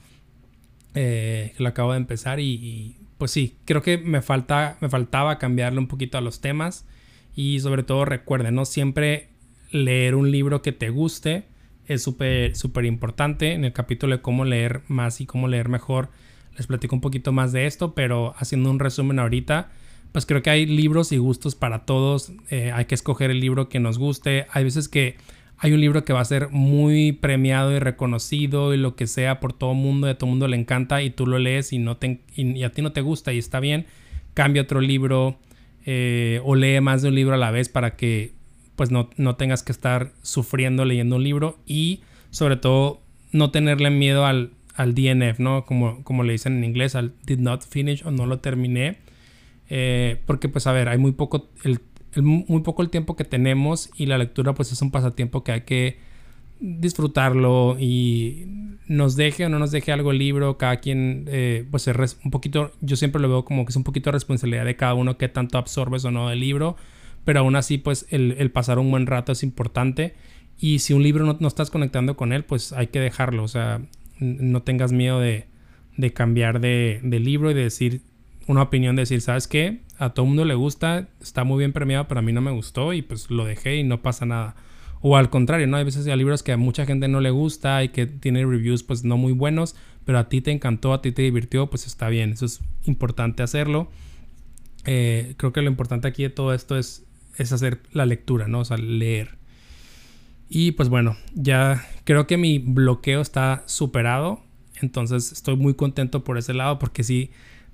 Eh, 0.93 1.53
lo 1.57 1.69
acabo 1.69 1.91
de 1.91 1.97
empezar 1.97 2.39
y, 2.39 2.97
pues 3.17 3.31
sí, 3.31 3.57
creo 3.65 3.81
que 3.81 3.97
me, 3.97 4.21
falta, 4.21 4.77
me 4.81 4.89
faltaba 4.89 5.37
cambiarle 5.37 5.79
un 5.79 5.87
poquito 5.87 6.17
a 6.17 6.21
los 6.21 6.41
temas 6.41 6.85
y 7.35 7.59
sobre 7.61 7.83
todo 7.83 8.03
recuerden, 8.03 8.55
¿no? 8.55 8.65
Siempre 8.65 9.29
leer 9.71 10.15
un 10.15 10.31
libro 10.31 10.61
que 10.61 10.73
te 10.73 10.89
guste 10.89 11.45
es 11.87 12.03
súper, 12.03 12.55
súper 12.55 12.85
importante. 12.85 13.53
En 13.53 13.63
el 13.63 13.73
capítulo 13.73 14.15
de 14.17 14.21
cómo 14.21 14.43
leer 14.43 14.81
más 14.87 15.21
y 15.21 15.25
cómo 15.25 15.47
leer 15.47 15.69
mejor 15.69 16.09
les 16.57 16.67
platico 16.67 16.95
un 16.95 17.01
poquito 17.01 17.31
más 17.31 17.51
de 17.51 17.65
esto, 17.65 17.93
pero 17.95 18.33
haciendo 18.37 18.69
un 18.69 18.79
resumen 18.79 19.19
ahorita, 19.19 19.71
pues 20.11 20.25
creo 20.25 20.41
que 20.41 20.49
hay 20.49 20.65
libros 20.65 21.11
y 21.11 21.17
gustos 21.17 21.55
para 21.55 21.85
todos. 21.85 22.33
Eh, 22.49 22.71
hay 22.73 22.85
que 22.85 22.95
escoger 22.95 23.31
el 23.31 23.39
libro 23.39 23.69
que 23.69 23.79
nos 23.79 23.97
guste. 23.97 24.45
Hay 24.51 24.63
veces 24.63 24.89
que 24.89 25.15
hay 25.57 25.73
un 25.73 25.79
libro 25.79 26.03
que 26.03 26.11
va 26.11 26.21
a 26.21 26.25
ser 26.25 26.49
muy 26.49 27.11
premiado 27.11 27.71
y 27.71 27.79
reconocido 27.79 28.73
y 28.73 28.77
lo 28.77 28.95
que 28.95 29.05
sea 29.05 29.39
por 29.39 29.53
todo 29.53 29.73
mundo, 29.73 30.07
a 30.07 30.15
todo 30.15 30.29
mundo 30.29 30.47
le 30.47 30.57
encanta 30.57 31.03
y 31.03 31.11
tú 31.11 31.27
lo 31.27 31.37
lees 31.37 31.71
y, 31.71 31.77
no 31.77 31.97
te, 31.97 32.21
y, 32.35 32.63
a 32.63 32.71
ti 32.71 32.81
no 32.81 32.91
te 32.91 33.01
gusta 33.01 33.31
y 33.31 33.37
está 33.37 33.59
bien. 33.59 33.85
Cambia 34.33 34.63
otro 34.63 34.81
libro 34.81 35.37
eh, 35.85 36.41
o 36.43 36.55
lee 36.55 36.81
más 36.81 37.03
de 37.03 37.09
un 37.09 37.15
libro 37.15 37.35
a 37.35 37.37
la 37.37 37.51
vez 37.51 37.69
para 37.69 37.95
que 37.95 38.33
pues 38.75 38.89
no, 38.89 39.11
no 39.17 39.35
tengas 39.35 39.61
que 39.61 39.71
estar 39.71 40.11
sufriendo 40.23 40.83
leyendo 40.83 41.17
un 41.17 41.23
libro 41.23 41.59
y 41.67 42.01
sobre 42.31 42.55
todo 42.55 43.01
no 43.31 43.51
tenerle 43.51 43.91
miedo 43.91 44.25
al, 44.25 44.51
al 44.75 44.95
DNF, 44.95 45.39
¿no? 45.39 45.65
Como, 45.65 46.03
como 46.03 46.23
le 46.23 46.33
dicen 46.33 46.57
en 46.57 46.63
inglés, 46.63 46.95
al 46.95 47.13
did 47.23 47.39
not 47.39 47.63
finish 47.63 48.03
o 48.03 48.11
no 48.11 48.25
lo 48.25 48.39
terminé. 48.39 48.97
Eh, 49.73 50.19
porque 50.25 50.49
pues 50.49 50.67
a 50.67 50.73
ver, 50.73 50.89
hay 50.89 50.97
muy 50.97 51.13
poco 51.13 51.49
el, 51.63 51.79
muy 52.21 52.61
poco 52.61 52.81
el 52.81 52.89
tiempo 52.89 53.15
que 53.15 53.23
tenemos 53.23 53.89
y 53.95 54.05
la 54.05 54.17
lectura 54.17 54.53
pues 54.53 54.73
es 54.73 54.81
un 54.81 54.91
pasatiempo 54.91 55.45
que 55.45 55.53
hay 55.53 55.61
que 55.61 55.97
disfrutarlo 56.59 57.77
y 57.79 58.47
nos 58.87 59.15
deje 59.15 59.45
o 59.45 59.49
no 59.49 59.59
nos 59.59 59.71
deje 59.71 59.93
algo 59.93 60.11
el 60.11 60.17
libro, 60.17 60.57
cada 60.57 60.81
quien 60.81 61.23
eh, 61.27 61.65
pues 61.71 61.87
es 61.87 62.19
un 62.25 62.31
poquito, 62.31 62.73
yo 62.81 62.97
siempre 62.97 63.21
lo 63.21 63.29
veo 63.29 63.45
como 63.45 63.63
que 63.63 63.69
es 63.69 63.77
un 63.77 63.85
poquito 63.85 64.09
de 64.09 64.15
responsabilidad 64.15 64.65
de 64.65 64.75
cada 64.75 64.93
uno 64.93 65.17
que 65.17 65.29
tanto 65.29 65.57
absorbes 65.57 66.03
o 66.03 66.11
no 66.11 66.27
del 66.27 66.41
libro, 66.41 66.75
pero 67.23 67.39
aún 67.39 67.55
así 67.55 67.77
pues 67.77 68.07
el, 68.09 68.51
pasar 68.51 68.77
un 68.77 68.91
buen 68.91 69.07
rato 69.07 69.31
es 69.31 69.41
importante 69.41 70.15
y 70.59 70.79
si 70.79 70.91
un 70.93 71.01
libro 71.01 71.25
no, 71.25 71.37
no, 71.39 71.47
estás 71.47 71.71
conectando 71.71 72.17
con 72.17 72.33
él 72.33 72.43
pues 72.43 72.73
hay 72.73 72.87
que 72.87 72.99
dejarlo, 72.99 73.43
o 73.43 73.47
sea, 73.47 73.81
no 74.19 74.63
tengas 74.63 74.91
miedo 74.91 75.21
de, 75.21 75.47
cambiar 76.13 76.59
de, 76.59 76.99
libro 77.03 77.51
y 77.51 77.53
de 77.53 77.63
decir 77.63 78.01
una 78.51 78.63
opinión, 78.63 78.95
de 78.95 79.03
decir, 79.03 79.21
¿sabes 79.21 79.47
qué? 79.47 79.81
A 79.97 80.09
todo 80.09 80.25
mundo 80.25 80.45
le 80.45 80.53
gusta, 80.53 81.07
está 81.21 81.43
muy 81.43 81.59
bien 81.59 81.73
premiado, 81.73 82.07
pero 82.07 82.19
a 82.19 82.21
mí 82.21 82.33
no 82.33 82.41
me 82.41 82.51
gustó 82.51 82.93
y 82.93 83.01
pues 83.01 83.29
lo 83.29 83.45
dejé 83.45 83.77
y 83.77 83.83
no 83.83 84.01
pasa 84.01 84.25
nada. 84.25 84.55
O 85.01 85.17
al 85.17 85.29
contrario, 85.29 85.67
¿no? 85.67 85.77
Hay 85.77 85.83
veces 85.83 86.05
hay 86.05 86.17
libros 86.17 86.43
que 86.43 86.51
a 86.51 86.57
mucha 86.57 86.85
gente 86.85 87.07
no 87.07 87.21
le 87.21 87.31
gusta 87.31 87.83
y 87.83 87.89
que 87.89 88.05
tiene 88.05 88.45
reviews 88.45 88.83
pues 88.83 89.03
no 89.03 89.17
muy 89.17 89.33
buenos, 89.33 89.75
pero 90.05 90.19
a 90.19 90.29
ti 90.29 90.41
te 90.41 90.51
encantó, 90.51 90.93
a 90.93 91.01
ti 91.01 91.11
te 91.11 91.23
divirtió, 91.23 91.69
pues 91.69 91.87
está 91.87 92.09
bien. 92.09 92.33
Eso 92.33 92.45
es 92.45 92.61
importante 92.85 93.41
hacerlo. 93.41 93.89
Eh, 94.85 95.33
creo 95.37 95.53
que 95.53 95.61
lo 95.61 95.69
importante 95.69 96.07
aquí 96.07 96.23
de 96.23 96.29
todo 96.29 96.53
esto 96.53 96.77
es, 96.77 97.03
es 97.37 97.51
hacer 97.51 97.81
la 97.93 98.05
lectura, 98.05 98.47
¿no? 98.47 98.59
O 98.59 98.65
sea, 98.65 98.77
leer. 98.77 99.37
Y 100.49 100.71
pues 100.73 100.89
bueno, 100.89 101.15
ya 101.33 101.87
creo 102.03 102.27
que 102.27 102.37
mi 102.37 102.59
bloqueo 102.59 103.21
está 103.21 103.63
superado. 103.65 104.41
Entonces 104.81 105.31
estoy 105.31 105.55
muy 105.55 105.75
contento 105.75 106.23
por 106.23 106.37
ese 106.37 106.53
lado 106.53 106.77
porque 106.77 107.03
sí, 107.03 107.31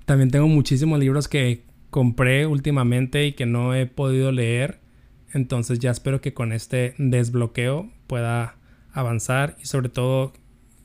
también 0.08 0.30
tengo 0.30 0.48
muchísimos 0.48 0.98
libros 0.98 1.28
que 1.28 1.64
compré 1.90 2.46
últimamente 2.46 3.26
y 3.26 3.32
que 3.32 3.46
no 3.46 3.74
he 3.74 3.86
podido 3.86 4.32
leer. 4.32 4.80
Entonces 5.34 5.78
ya 5.78 5.90
espero 5.90 6.20
que 6.20 6.32
con 6.32 6.52
este 6.52 6.94
desbloqueo 6.98 7.90
pueda 8.06 8.56
avanzar 8.90 9.56
y 9.62 9.66
sobre 9.66 9.90
todo 9.90 10.32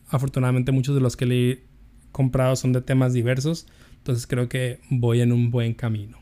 afortunadamente 0.10 0.74
muchos 0.74 0.94
de 0.94 1.02
los 1.02 1.16
que 1.16 1.26
le 1.26 1.50
he 1.50 1.64
comprado 2.12 2.56
son 2.58 2.74
de 2.74 2.82
temas 2.82 3.14
diversos. 3.14 3.66
Entonces 4.00 4.28
creo 4.28 4.50
que 4.50 4.82
voy 4.90 5.22
en 5.22 5.32
un 5.32 5.52
buen 5.52 5.74
camino. 5.74 6.18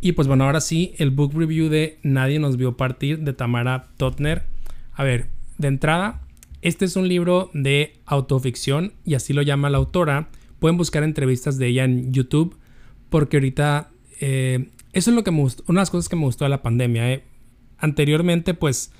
Y 0.00 0.12
pues 0.12 0.28
bueno, 0.28 0.44
ahora 0.44 0.60
sí, 0.60 0.92
el 0.98 1.10
book 1.10 1.32
review 1.34 1.70
de 1.70 1.98
Nadie 2.02 2.38
nos 2.38 2.58
vio 2.58 2.76
partir 2.76 3.20
de 3.20 3.32
Tamara 3.32 3.88
Totner 3.96 4.44
a 4.98 5.04
ver, 5.04 5.28
de 5.58 5.68
entrada, 5.68 6.20
este 6.60 6.84
es 6.84 6.96
un 6.96 7.06
libro 7.06 7.50
de 7.54 8.00
autoficción 8.04 8.94
y 9.04 9.14
así 9.14 9.32
lo 9.32 9.42
llama 9.42 9.70
la 9.70 9.78
autora. 9.78 10.28
Pueden 10.58 10.76
buscar 10.76 11.02
entrevistas 11.02 11.58
de 11.58 11.68
ella 11.68 11.84
en 11.84 12.12
YouTube 12.12 12.58
porque 13.10 13.36
ahorita 13.38 13.90
eh, 14.20 14.70
eso 14.92 15.10
es 15.10 15.16
lo 15.16 15.24
que 15.24 15.30
me 15.30 15.40
gustó, 15.40 15.64
una 15.68 15.80
de 15.80 15.82
las 15.82 15.90
cosas 15.90 16.08
que 16.08 16.16
me 16.16 16.22
gustó 16.22 16.44
de 16.44 16.50
la 16.50 16.62
pandemia. 16.62 17.12
Eh. 17.12 17.24
Anteriormente, 17.78 18.54
pues 18.54 18.92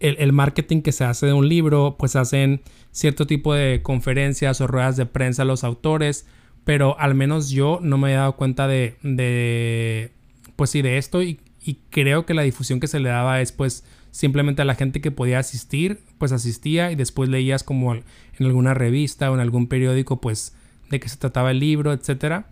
el, 0.00 0.32
marketing 0.32 0.82
que 0.82 0.92
se 0.92 1.04
hace 1.04 1.26
de 1.26 1.32
un 1.32 1.48
libro, 1.48 1.96
pues 1.98 2.16
hacen 2.16 2.60
cierto 2.90 3.26
tipo 3.26 3.54
de 3.54 3.82
conferencias 3.82 4.60
o 4.60 4.66
ruedas 4.66 4.96
de 4.96 5.06
prensa 5.06 5.44
los 5.44 5.64
autores, 5.64 6.26
pero 6.64 6.98
al 6.98 7.14
menos 7.14 7.50
yo 7.50 7.78
no 7.82 7.96
me 7.96 8.12
he 8.12 8.16
dado 8.16 8.36
cuenta 8.36 8.68
de, 8.68 8.96
de 9.02 10.12
pues 10.56 10.70
sí, 10.70 10.82
de 10.82 10.98
esto 10.98 11.22
y, 11.22 11.40
y 11.64 11.80
creo 11.90 12.26
que 12.26 12.34
la 12.34 12.42
difusión 12.42 12.80
que 12.80 12.88
se 12.88 13.00
le 13.00 13.08
daba 13.08 13.40
es 13.40 13.52
pues 13.52 13.84
simplemente 14.10 14.62
a 14.62 14.64
la 14.64 14.74
gente 14.74 15.00
que 15.00 15.10
podía 15.10 15.38
asistir, 15.38 16.00
pues 16.18 16.32
asistía 16.32 16.90
y 16.90 16.96
después 16.96 17.28
leías 17.28 17.62
como 17.62 17.94
en 17.94 18.04
alguna 18.40 18.74
revista 18.74 19.30
o 19.30 19.34
en 19.34 19.40
algún 19.40 19.66
periódico, 19.66 20.20
pues 20.20 20.54
de 20.90 21.00
qué 21.00 21.08
se 21.08 21.16
trataba 21.16 21.50
el 21.50 21.60
libro, 21.60 21.92
etcétera. 21.92 22.48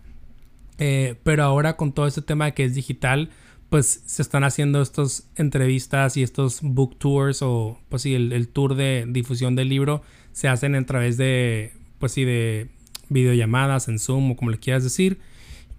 Eh, 0.77 1.15
pero 1.23 1.43
ahora 1.43 1.77
con 1.77 1.93
todo 1.93 2.07
este 2.07 2.21
tema 2.21 2.51
que 2.51 2.65
es 2.65 2.75
digital, 2.75 3.29
pues 3.69 4.03
se 4.05 4.21
están 4.21 4.43
haciendo 4.43 4.81
estas 4.81 5.29
entrevistas 5.35 6.17
y 6.17 6.23
estos 6.23 6.59
book 6.61 6.97
tours 6.97 7.41
o 7.41 7.79
pues 7.89 8.01
sí, 8.03 8.13
el, 8.13 8.47
tour 8.49 8.75
de 8.75 9.05
difusión 9.07 9.55
del 9.55 9.69
libro 9.69 10.03
se 10.31 10.47
hacen 10.47 10.75
a 10.75 10.85
través 10.85 11.17
de, 11.17 11.73
pues 11.99 12.11
sí, 12.11 12.23
de 12.25 12.69
videollamadas 13.09 13.87
en 13.87 13.99
Zoom 13.99 14.31
o 14.31 14.35
como 14.35 14.51
le 14.51 14.59
quieras 14.59 14.83
decir. 14.83 15.19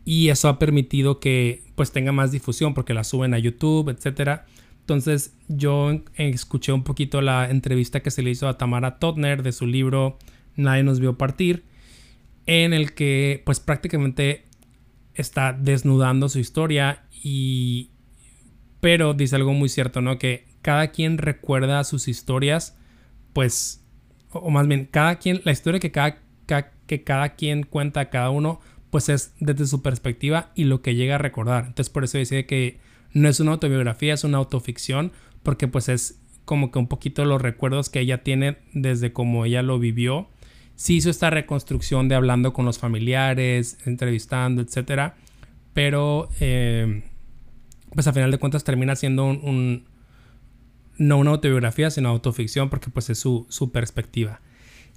Y 0.05 0.29
eso 0.29 0.49
ha 0.49 0.59
permitido 0.59 1.19
que 1.21 1.62
pues 1.75 1.90
tenga 1.92 2.12
más 2.12 2.31
difusión 2.31 2.75
porque 2.75 2.95
la 2.95 3.05
suben 3.05 3.35
a 3.35 3.38
YouTube, 3.38 3.90
etcétera. 3.90 4.47
Entonces 4.81 5.35
yo 5.49 6.01
escuché 6.14 6.73
un 6.73 6.85
poquito 6.85 7.21
la 7.21 7.51
entrevista 7.51 8.01
que 8.01 8.12
se 8.12 8.23
le 8.23 8.31
hizo 8.31 8.49
a 8.49 8.57
Tamara 8.57 8.99
Totner 8.99 9.42
de 9.42 9.53
su 9.53 9.66
libro 9.66 10.16
Nadie 10.57 10.83
nos 10.83 11.01
vio 11.01 11.19
partir, 11.19 11.64
en 12.47 12.73
el 12.73 12.95
que 12.95 13.43
pues 13.45 13.61
prácticamente 13.61 14.45
está 15.15 15.53
desnudando 15.53 16.29
su 16.29 16.39
historia 16.39 17.05
y... 17.13 17.91
Pero 18.81 19.15
dice 19.15 19.37
algo 19.37 19.53
muy 19.53 19.69
cierto, 19.69 20.01
¿no? 20.01 20.19
Que 20.19 20.47
cada 20.63 20.89
quien 20.89 21.19
recuerda 21.19 21.83
sus 21.85 22.09
historias, 22.09 22.79
pues... 23.33 23.83
O 24.31 24.51
más 24.51 24.69
bien, 24.69 24.87
cada 24.91 25.19
quien, 25.19 25.41
la 25.45 25.53
historia 25.53 25.81
que 25.81 25.93
cada, 25.93 26.21
que 26.87 27.05
cada 27.05 27.35
quien 27.35 27.63
cuenta 27.63 28.11
cada 28.11 28.31
uno, 28.31 28.61
pues 28.91 29.09
es 29.09 29.35
desde 29.41 29.67
su 29.67 29.83
perspectiva 29.83 30.53
y 30.55 30.65
lo 30.65 30.83
que 30.83 30.95
llega 30.95 31.17
a 31.17 31.19
recordar. 31.19 31.67
Entonces 31.67 31.91
por 31.91 32.05
eso 32.05 32.19
dice 32.19 32.47
que 32.47 32.81
no 33.13 33.29
es 33.29 33.41
una 33.41 33.53
autobiografía, 33.53 34.15
es 34.15 34.25
una 34.25 34.39
autoficción, 34.39 35.13
porque 35.43 35.69
pues 35.69 35.89
es 35.89 36.21
como 36.45 36.71
que 36.71 36.79
un 36.79 36.87
poquito 36.87 37.25
los 37.25 37.41
recuerdos 37.41 37.91
que 37.91 38.01
ella 38.01 38.23
tiene 38.23 38.59
desde 38.73 39.13
como 39.13 39.45
ella 39.45 39.63
lo 39.63 39.79
vivió. 39.79 40.29
Sí 40.77 40.97
hizo 40.97 41.11
esta 41.11 41.31
reconstrucción 41.31 42.09
de 42.09 42.15
hablando 42.15 42.53
con 42.53 42.65
los 42.65 42.79
familiares, 42.79 43.79
entrevistando, 43.87 44.62
etc. 44.62 45.12
Pero 45.73 46.29
eh, 46.41 47.03
pues 47.95 48.07
a 48.07 48.12
final 48.12 48.31
de 48.31 48.39
cuentas 48.39 48.62
termina 48.62 48.95
siendo 48.95 49.25
un, 49.25 49.85
no 50.99 51.19
una 51.19 51.33
autobiografía, 51.33 51.91
sino 51.91 52.09
autoficción, 52.09 52.71
porque 52.71 52.91
pues 52.91 53.11
es 53.11 53.19
su, 53.19 53.47
su 53.49 53.73
perspectiva. 53.73 54.41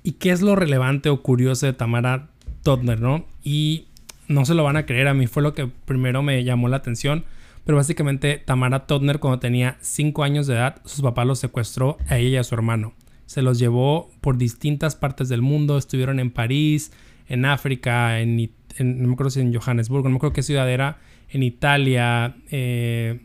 ¿Y 0.04 0.14
qué 0.14 0.32
es 0.32 0.42
lo 0.42 0.56
relevante 0.56 1.10
o 1.10 1.22
curioso 1.24 1.66
de 1.66 1.74
Tamara 1.74 2.30
Totner, 2.62 3.02
no? 3.02 3.26
Y 3.44 3.88
no 4.28 4.46
se 4.46 4.54
lo 4.54 4.64
van 4.64 4.78
a 4.78 4.86
creer, 4.86 5.08
a 5.08 5.14
mí 5.14 5.28
fue 5.28 5.42
lo 5.42 5.54
que 5.54 5.68
primero 5.68 6.22
me 6.22 6.44
llamó 6.44 6.68
la 6.68 6.78
atención 6.78 7.26
pero 7.70 7.78
básicamente 7.78 8.42
Tamara 8.44 8.88
Totner 8.88 9.20
cuando 9.20 9.38
tenía 9.38 9.78
5 9.82 10.24
años 10.24 10.48
de 10.48 10.56
edad, 10.56 10.82
sus 10.86 11.02
papás 11.02 11.28
los 11.28 11.38
secuestró 11.38 12.00
a 12.08 12.18
ella 12.18 12.30
y 12.30 12.38
a 12.38 12.44
su 12.44 12.56
hermano. 12.56 12.94
Se 13.30 13.44
los 13.44 13.60
llevó 13.60 14.10
por 14.22 14.40
distintas 14.40 14.96
partes 14.96 15.30
del 15.30 15.44
mundo, 15.44 15.78
estuvieron 15.78 16.20
en 16.20 16.32
París, 16.32 16.92
en 17.28 17.46
África, 17.46 18.20
en, 18.22 18.38
no 18.80 19.08
me 19.08 19.14
acuerdo 19.14 19.30
si 19.30 19.40
en 19.40 19.54
Johannesburgo, 19.54 20.10
no 20.10 20.14
me 20.14 20.16
acuerdo 20.16 20.34
qué 20.34 20.42
ciudad 20.42 20.68
era, 20.68 20.98
en 21.30 21.44
Italia, 21.44 22.36
eh, 22.50 23.20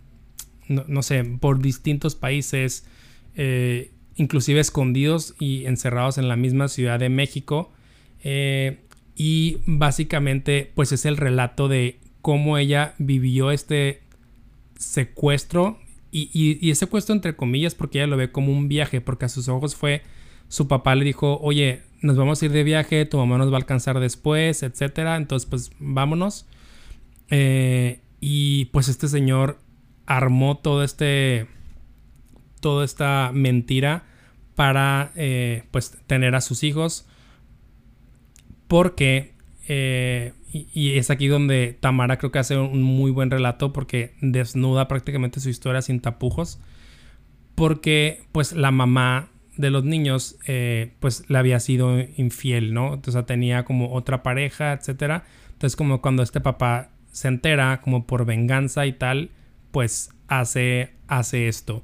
no, 0.68 1.02
sé, 1.02 1.24
por 1.24 1.62
distintos 1.62 2.16
países, 2.16 2.86
eh, 3.34 3.92
inclusive 4.16 4.60
escondidos 4.60 5.36
y 5.38 5.64
encerrados 5.64 6.18
en 6.18 6.28
la 6.28 6.36
misma 6.36 6.68
ciudad 6.68 6.98
de 6.98 7.08
México. 7.08 7.72
Eh, 8.22 8.80
y 9.16 9.56
básicamente 9.64 10.70
pues 10.74 10.92
es 10.92 11.06
el 11.06 11.16
relato 11.16 11.68
de 11.68 11.98
cómo 12.20 12.58
ella 12.58 12.92
vivió 12.98 13.50
este 13.52 14.02
secuestro 14.76 15.78
y, 16.16 16.58
y, 16.60 16.74
secuestro 16.76 17.14
entre 17.14 17.34
comillas 17.34 17.74
porque 17.74 17.98
ella 17.98 18.06
lo 18.06 18.16
ve 18.16 18.30
como 18.30 18.52
un 18.52 18.68
viaje 18.68 19.00
porque 19.00 19.24
a 19.24 19.28
sus 19.28 19.48
ojos 19.48 19.74
fue 19.74 20.02
su 20.48 20.68
papá 20.68 20.94
le 20.94 21.04
dijo 21.04 21.40
oye 21.42 21.82
nos 22.02 22.16
vamos 22.16 22.40
a 22.40 22.44
ir 22.44 22.52
de 22.52 22.62
viaje 22.62 23.04
tu 23.04 23.16
mamá 23.16 23.36
nos 23.36 23.50
va 23.50 23.54
a 23.54 23.56
alcanzar 23.56 23.98
después 23.98 24.62
etcétera. 24.62 25.16
Entonces 25.16 25.48
pues 25.48 25.72
vámonos. 25.78 26.46
Eh, 27.30 28.00
y 28.20 28.66
pues 28.66 28.88
este 28.88 29.08
señor 29.08 29.58
armó 30.06 30.58
todo 30.58 30.84
este 30.84 31.46
toda 32.60 32.84
esta 32.84 33.30
mentira 33.32 34.04
para 34.54 35.10
eh, 35.16 35.64
pues 35.70 35.98
tener 36.06 36.34
a 36.34 36.40
sus 36.40 36.62
hijos 36.62 37.06
porque 38.68 39.34
eh, 39.68 40.32
y, 40.54 40.96
es 40.96 41.10
aquí 41.10 41.26
donde 41.26 41.76
Tamara 41.80 42.16
creo 42.16 42.30
que 42.30 42.38
hace 42.38 42.56
un 42.56 42.82
muy 42.82 43.10
buen 43.10 43.28
relato 43.28 43.72
porque 43.72 44.14
desnuda 44.20 44.86
prácticamente 44.86 45.40
su 45.40 45.48
historia 45.48 45.82
sin 45.82 46.00
tapujos. 46.00 46.60
Porque 47.56 48.22
pues 48.30 48.52
la 48.52 48.70
mamá 48.70 49.28
de 49.56 49.70
los 49.70 49.84
niños 49.84 50.36
eh, 50.46 50.92
pues 51.00 51.28
le 51.28 51.38
había 51.38 51.58
sido 51.58 51.98
infiel, 52.16 52.72
¿no? 52.72 52.94
Entonces 52.94 53.26
tenía 53.26 53.64
como 53.64 53.92
otra 53.92 54.22
pareja, 54.22 54.72
etcétera. 54.72 55.24
Entonces 55.52 55.74
como 55.74 56.00
cuando 56.00 56.22
este 56.22 56.40
papá 56.40 56.90
se 57.10 57.28
entera 57.28 57.80
como 57.80 58.06
por 58.06 58.24
venganza 58.24 58.86
y 58.86 58.92
tal, 58.92 59.30
pues 59.72 60.10
hace, 60.28 60.92
hace 61.08 61.48
esto. 61.48 61.82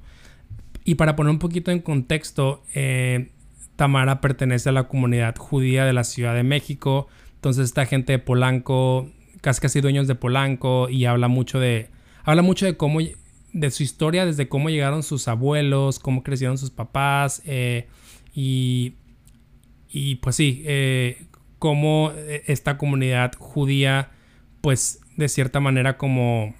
Y 0.84 0.94
para 0.94 1.16
poner 1.16 1.30
un 1.30 1.38
poquito 1.40 1.72
en 1.72 1.80
contexto, 1.80 2.62
eh, 2.74 3.30
Tamara 3.74 4.20
pertenece 4.20 4.68
a 4.68 4.72
la 4.72 4.88
comunidad 4.88 5.36
judía 5.36 5.84
de 5.84 5.92
la 5.92 6.04
Ciudad 6.04 6.34
de 6.34 6.42
México. 6.42 7.08
Entonces 7.40 7.64
esta 7.64 7.86
gente 7.86 8.12
de 8.12 8.18
Polanco, 8.18 9.08
casi 9.40 9.62
casi 9.62 9.80
dueños 9.80 10.06
de 10.06 10.14
Polanco 10.14 10.90
y 10.90 11.06
habla 11.06 11.26
mucho 11.26 11.58
de, 11.58 11.88
habla 12.22 12.42
mucho 12.42 12.66
de 12.66 12.76
cómo 12.76 12.98
de 13.00 13.70
su 13.70 13.82
historia, 13.82 14.26
desde 14.26 14.46
cómo 14.46 14.68
llegaron 14.68 15.02
sus 15.02 15.26
abuelos, 15.26 15.98
cómo 15.98 16.22
crecieron 16.22 16.58
sus 16.58 16.70
papás 16.70 17.40
eh, 17.46 17.88
y, 18.34 18.92
y 19.88 20.16
pues 20.16 20.36
sí, 20.36 20.62
eh, 20.66 21.24
cómo 21.58 22.12
eh, 22.14 22.42
esta 22.46 22.76
comunidad 22.76 23.32
judía, 23.38 24.10
pues 24.60 25.00
de 25.16 25.30
cierta 25.30 25.60
manera 25.60 25.96
como, 25.96 26.54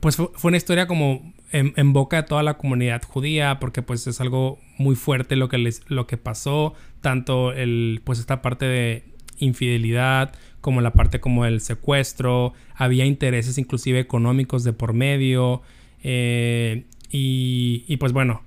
pues, 0.00 0.16
fue, 0.16 0.28
una 0.44 0.58
historia 0.58 0.86
como 0.86 1.32
en, 1.52 1.92
boca 1.92 2.18
de 2.18 2.22
toda 2.24 2.42
la 2.42 2.56
comunidad 2.56 3.02
judía, 3.02 3.58
porque 3.60 3.82
pues 3.82 4.06
es 4.06 4.20
algo 4.20 4.58
muy 4.78 4.94
fuerte 4.94 5.36
lo 5.36 5.48
que, 5.48 5.58
les, 5.58 5.82
lo 5.88 6.06
que 6.06 6.16
pasó, 6.16 6.74
tanto 7.00 7.52
el, 7.52 8.00
pues 8.04 8.18
esta 8.18 8.42
parte 8.42 8.66
de 8.66 9.04
infidelidad, 9.38 10.34
como 10.60 10.80
la 10.80 10.92
parte 10.92 11.20
como 11.20 11.46
el 11.46 11.60
secuestro, 11.60 12.52
había 12.74 13.04
intereses 13.04 13.58
inclusive 13.58 13.98
económicos 13.98 14.64
de 14.64 14.72
por 14.72 14.92
medio. 14.92 15.62
Eh, 16.02 16.84
y, 17.10 17.84
y, 17.88 17.96
pues 17.96 18.12
bueno, 18.12 18.42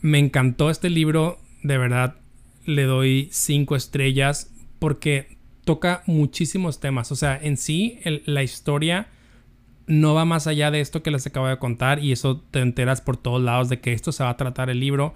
me 0.00 0.18
encantó 0.18 0.70
este 0.70 0.90
libro, 0.90 1.38
de 1.62 1.78
verdad 1.78 2.16
le 2.66 2.84
doy 2.84 3.28
cinco 3.30 3.76
estrellas 3.76 4.50
porque 4.78 5.36
toca 5.64 6.02
muchísimos 6.06 6.80
temas. 6.80 7.12
O 7.12 7.16
sea, 7.16 7.38
en 7.40 7.56
sí 7.56 8.00
la 8.26 8.42
historia 8.42 9.08
no 9.86 10.14
va 10.14 10.24
más 10.24 10.46
allá 10.46 10.70
de 10.70 10.80
esto 10.80 11.02
que 11.02 11.10
les 11.10 11.26
acabo 11.26 11.48
de 11.48 11.58
contar 11.58 11.98
y 11.98 12.12
eso 12.12 12.40
te 12.50 12.60
enteras 12.60 13.00
por 13.00 13.16
todos 13.16 13.42
lados 13.42 13.68
de 13.68 13.80
que 13.80 13.92
esto 13.92 14.12
se 14.12 14.24
va 14.24 14.30
a 14.30 14.36
tratar 14.36 14.70
el 14.70 14.80
libro, 14.80 15.14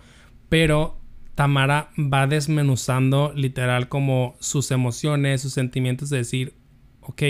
pero 0.49 0.99
Tamara 1.35 1.91
va 1.97 2.27
desmenuzando 2.27 3.33
literal 3.35 3.89
como 3.89 4.37
sus 4.41 4.71
emociones, 4.71 5.43
sus 5.43 5.53
sentimientos 5.53 6.11
de 6.11 6.19
decir, 6.19 6.55
ok, 7.01 7.23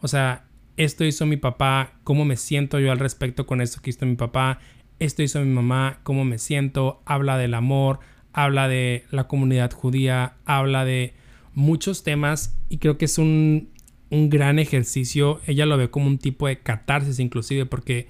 o 0.00 0.08
sea, 0.08 0.44
esto 0.76 1.04
hizo 1.04 1.26
mi 1.26 1.36
papá, 1.36 1.94
cómo 2.04 2.24
me 2.24 2.36
siento 2.36 2.78
yo 2.78 2.92
al 2.92 2.98
respecto 2.98 3.46
con 3.46 3.60
esto 3.60 3.82
que 3.82 3.90
hizo 3.90 4.06
mi 4.06 4.16
papá, 4.16 4.58
esto 4.98 5.22
hizo 5.22 5.40
mi 5.40 5.52
mamá, 5.52 5.98
cómo 6.04 6.24
me 6.24 6.38
siento, 6.38 7.02
habla 7.04 7.36
del 7.36 7.54
amor, 7.54 7.98
habla 8.32 8.68
de 8.68 9.04
la 9.10 9.28
comunidad 9.28 9.72
judía, 9.72 10.36
habla 10.44 10.84
de 10.84 11.14
muchos 11.54 12.02
temas 12.02 12.56
y 12.68 12.78
creo 12.78 12.96
que 12.96 13.04
es 13.04 13.18
un, 13.18 13.70
un 14.12 14.28
gran 14.28 14.58
ejercicio, 14.58 15.40
ella 15.46 15.64
lo 15.64 15.78
ve 15.78 15.90
como 15.90 16.06
un 16.06 16.18
tipo 16.18 16.46
de 16.46 16.58
catarsis 16.58 17.18
inclusive 17.18 17.64
porque 17.64 18.08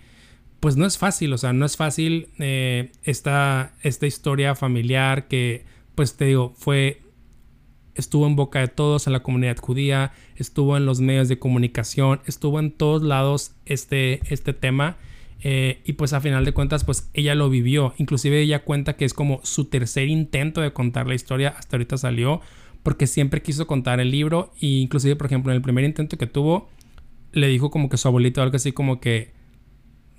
pues 0.59 0.77
no 0.77 0.85
es 0.85 0.99
fácil, 0.99 1.33
o 1.33 1.39
sea, 1.39 1.53
no 1.53 1.65
es 1.65 1.77
fácil 1.77 2.29
eh, 2.39 2.91
esta, 3.05 3.75
esta 3.83 4.07
historia 4.07 4.57
familiar 4.57 5.29
que, 5.29 5.65
pues 5.95 6.17
te 6.17 6.27
digo, 6.27 6.55
fue, 6.57 7.03
estuvo 7.95 8.27
en 8.27 8.35
boca 8.35 8.59
de 8.61 8.69
todos 8.69 9.07
en 9.07 9.13
la 9.13 9.23
comunidad 9.23 9.57
judía, 9.59 10.13
estuvo 10.37 10.77
en 10.77 10.87
los 10.87 11.01
medios 11.01 11.29
de 11.29 11.39
comunicación, 11.39 12.21
estuvo 12.27 12.59
en 12.59 12.73
todos 12.73 13.03
lados 13.03 13.55
este, 13.65 14.21
este 14.33 14.53
tema. 14.53 14.99
Eh, 15.45 15.83
y 15.85 15.95
pues 15.95 16.13
a 16.13 16.21
final 16.21 16.45
de 16.45 16.53
cuentas, 16.53 16.85
pues 16.85 17.11
ella 17.13 17.35
lo 17.35 17.51
vivió. 17.51 17.95
Inclusive 17.99 18.41
ella 18.41 18.63
cuenta 18.63 18.95
que 18.95 19.05
es 19.05 19.15
como 19.15 19.41
su 19.43 19.65
tercer 19.65 20.07
intento 20.07 20.61
de 20.61 20.73
contar 20.73 21.09
la 21.09 21.17
historia. 21.17 21.55
Hasta 21.59 21.77
ahorita 21.77 21.97
salió. 21.97 22.41
Porque 22.83 23.07
siempre 23.07 23.43
quiso 23.43 23.67
contar 23.67 24.01
el 24.01 24.11
libro. 24.11 24.53
E 24.61 24.67
inclusive, 24.67 25.17
por 25.17 25.27
ejemplo, 25.27 25.53
en 25.53 25.57
el 25.57 25.63
primer 25.63 25.85
intento 25.85 26.19
que 26.19 26.27
tuvo, 26.27 26.69
le 27.33 27.49
dijo 27.49 27.71
como 27.71 27.89
que 27.89 27.97
su 27.97 28.09
abuelito 28.09 28.43
algo 28.43 28.57
así 28.57 28.73
como 28.73 29.01
que 29.01 29.33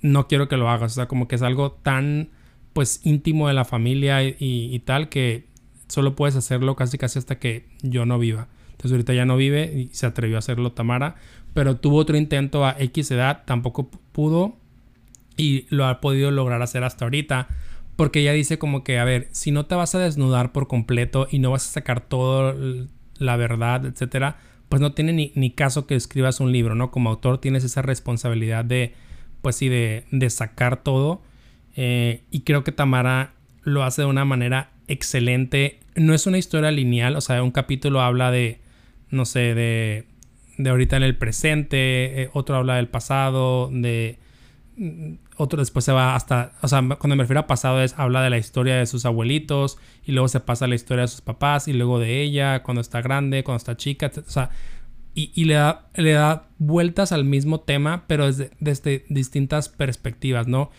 no 0.02 0.28
quiero 0.28 0.48
que 0.48 0.56
lo 0.56 0.68
hagas. 0.68 0.92
O 0.92 0.94
sea, 0.94 1.08
como 1.08 1.28
que 1.28 1.36
es 1.36 1.42
algo 1.42 1.72
tan 1.72 2.30
pues 2.74 3.00
íntimo 3.04 3.48
de 3.48 3.54
la 3.54 3.64
familia 3.64 4.22
y, 4.22 4.78
tal 4.84 5.08
que 5.08 5.46
solo 5.88 6.16
puedes 6.16 6.34
hacerlo 6.34 6.74
casi 6.74 6.98
casi 6.98 7.18
hasta 7.18 7.38
que 7.38 7.66
yo 7.82 8.04
no 8.04 8.18
viva. 8.18 8.48
Entonces 8.72 8.92
ahorita 8.92 9.14
ya 9.14 9.24
no 9.24 9.36
vive 9.36 9.72
y 9.72 9.94
se 9.94 10.06
atrevió 10.06 10.36
a 10.36 10.40
hacerlo 10.40 10.72
Tamara. 10.72 11.14
Pero 11.54 11.76
tuvo 11.76 11.98
otro 11.98 12.16
intento 12.16 12.66
a 12.66 12.74
X 12.78 13.12
edad, 13.12 13.44
tampoco 13.46 13.90
pudo 14.12 14.56
y 15.36 15.66
lo 15.70 15.86
ha 15.86 16.00
podido 16.00 16.30
lograr 16.32 16.60
hacer 16.62 16.82
hasta 16.84 17.04
ahorita. 17.04 17.48
Porque 17.96 18.20
ella 18.20 18.32
dice 18.32 18.58
como 18.58 18.82
que, 18.82 18.98
a 18.98 19.04
ver, 19.04 19.28
si 19.32 19.50
no 19.50 19.66
te 19.66 19.74
vas 19.74 19.94
a 19.94 19.98
desnudar 19.98 20.52
por 20.52 20.66
completo 20.66 21.28
y 21.30 21.38
no 21.38 21.50
vas 21.50 21.68
a 21.68 21.72
sacar 21.72 22.00
toda 22.00 22.54
la 23.18 23.36
verdad, 23.36 23.86
etcétera, 23.86 24.38
pues 24.68 24.82
no 24.82 24.92
tiene 24.92 25.12
ni, 25.12 25.32
ni, 25.36 25.50
caso 25.50 25.86
que 25.86 25.94
escribas 25.94 26.40
un 26.40 26.50
libro, 26.50 26.74
¿no? 26.74 26.90
Como 26.90 27.10
autor 27.10 27.40
tienes 27.40 27.62
esa 27.62 27.82
responsabilidad 27.82 28.64
de, 28.64 28.94
pues 29.42 29.56
sí, 29.56 29.68
de, 29.68 30.04
sacar 30.30 30.82
todo. 30.82 31.22
Eh, 31.76 32.22
y 32.30 32.40
creo 32.40 32.64
que 32.64 32.72
Tamara 32.72 33.34
lo 33.62 33.84
hace 33.84 34.02
de 34.02 34.08
una 34.08 34.24
manera 34.24 34.72
excelente. 34.88 35.80
No 35.94 36.14
es 36.14 36.26
una 36.26 36.38
historia 36.38 36.70
lineal, 36.70 37.14
o 37.14 37.20
sea, 37.20 37.42
un 37.42 37.52
capítulo 37.52 38.00
habla 38.00 38.30
de, 38.30 38.60
no 39.10 39.24
sé, 39.26 39.54
de, 39.54 40.06
de 40.58 40.70
ahorita 40.70 40.96
en 40.96 41.02
el 41.04 41.16
presente, 41.16 42.22
eh, 42.22 42.30
otro 42.32 42.56
habla 42.56 42.76
del 42.76 42.88
pasado, 42.88 43.70
de 43.72 44.18
otro 45.36 45.60
después 45.60 45.84
se 45.84 45.92
va 45.92 46.16
hasta, 46.16 46.52
o 46.62 46.68
sea, 46.68 46.80
cuando 46.98 47.16
me 47.16 47.22
refiero 47.22 47.40
a 47.40 47.46
pasado 47.46 47.82
es 47.82 47.94
habla 47.98 48.22
de 48.22 48.30
la 48.30 48.38
historia 48.38 48.76
de 48.76 48.86
sus 48.86 49.06
abuelitos 49.06 49.78
y 50.04 50.12
luego 50.12 50.28
se 50.28 50.40
pasa 50.40 50.64
a 50.64 50.68
la 50.68 50.74
historia 50.74 51.02
de 51.02 51.08
sus 51.08 51.20
papás 51.20 51.68
y 51.68 51.72
luego 51.72 51.98
de 51.98 52.22
ella 52.22 52.62
cuando 52.62 52.80
está 52.80 53.00
grande, 53.00 53.44
cuando 53.44 53.58
está 53.58 53.76
chica, 53.76 54.10
o 54.16 54.30
sea, 54.30 54.50
y, 55.16 55.44
le, 55.44 55.54
da, 55.54 55.86
le 55.94 56.12
da 56.12 56.48
vueltas 56.58 57.12
al 57.12 57.24
mismo 57.24 57.60
tema, 57.60 58.02
pero 58.08 58.26
desde, 58.26 58.50
desde 58.58 59.04
distintas 59.08 59.68
perspectivas, 59.68 60.48
¿no? 60.48 60.72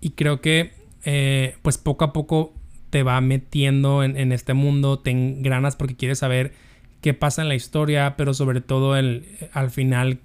Y 0.00 0.10
creo 0.10 0.40
que 0.40 0.72
eh, 1.04 1.56
pues 1.60 1.76
poco 1.76 2.04
a 2.04 2.12
poco 2.14 2.54
te 2.88 3.02
va 3.02 3.20
metiendo 3.20 4.02
en, 4.04 4.32
este 4.32 4.54
mundo, 4.54 4.98
te 4.98 5.10
engranas 5.10 5.76
porque 5.76 5.96
quieres 5.96 6.18
saber 6.18 6.52
qué 7.00 7.14
pasa 7.14 7.42
en 7.42 7.48
la 7.48 7.54
historia, 7.54 8.16
pero 8.16 8.34
sobre 8.34 8.60
todo 8.60 8.96
el, 8.96 9.26
al 9.52 9.70
final, 9.70 10.20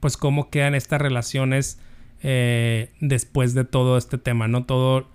pues 0.00 0.16
cómo 0.16 0.48
quedan 0.48 0.74
estas 0.74 1.00
relaciones 1.00 1.80
eh, 2.22 2.90
después 3.00 3.54
de 3.54 3.64
todo 3.64 3.98
este 3.98 4.18
tema, 4.18 4.48
¿no? 4.48 4.64
Todo 4.64 5.08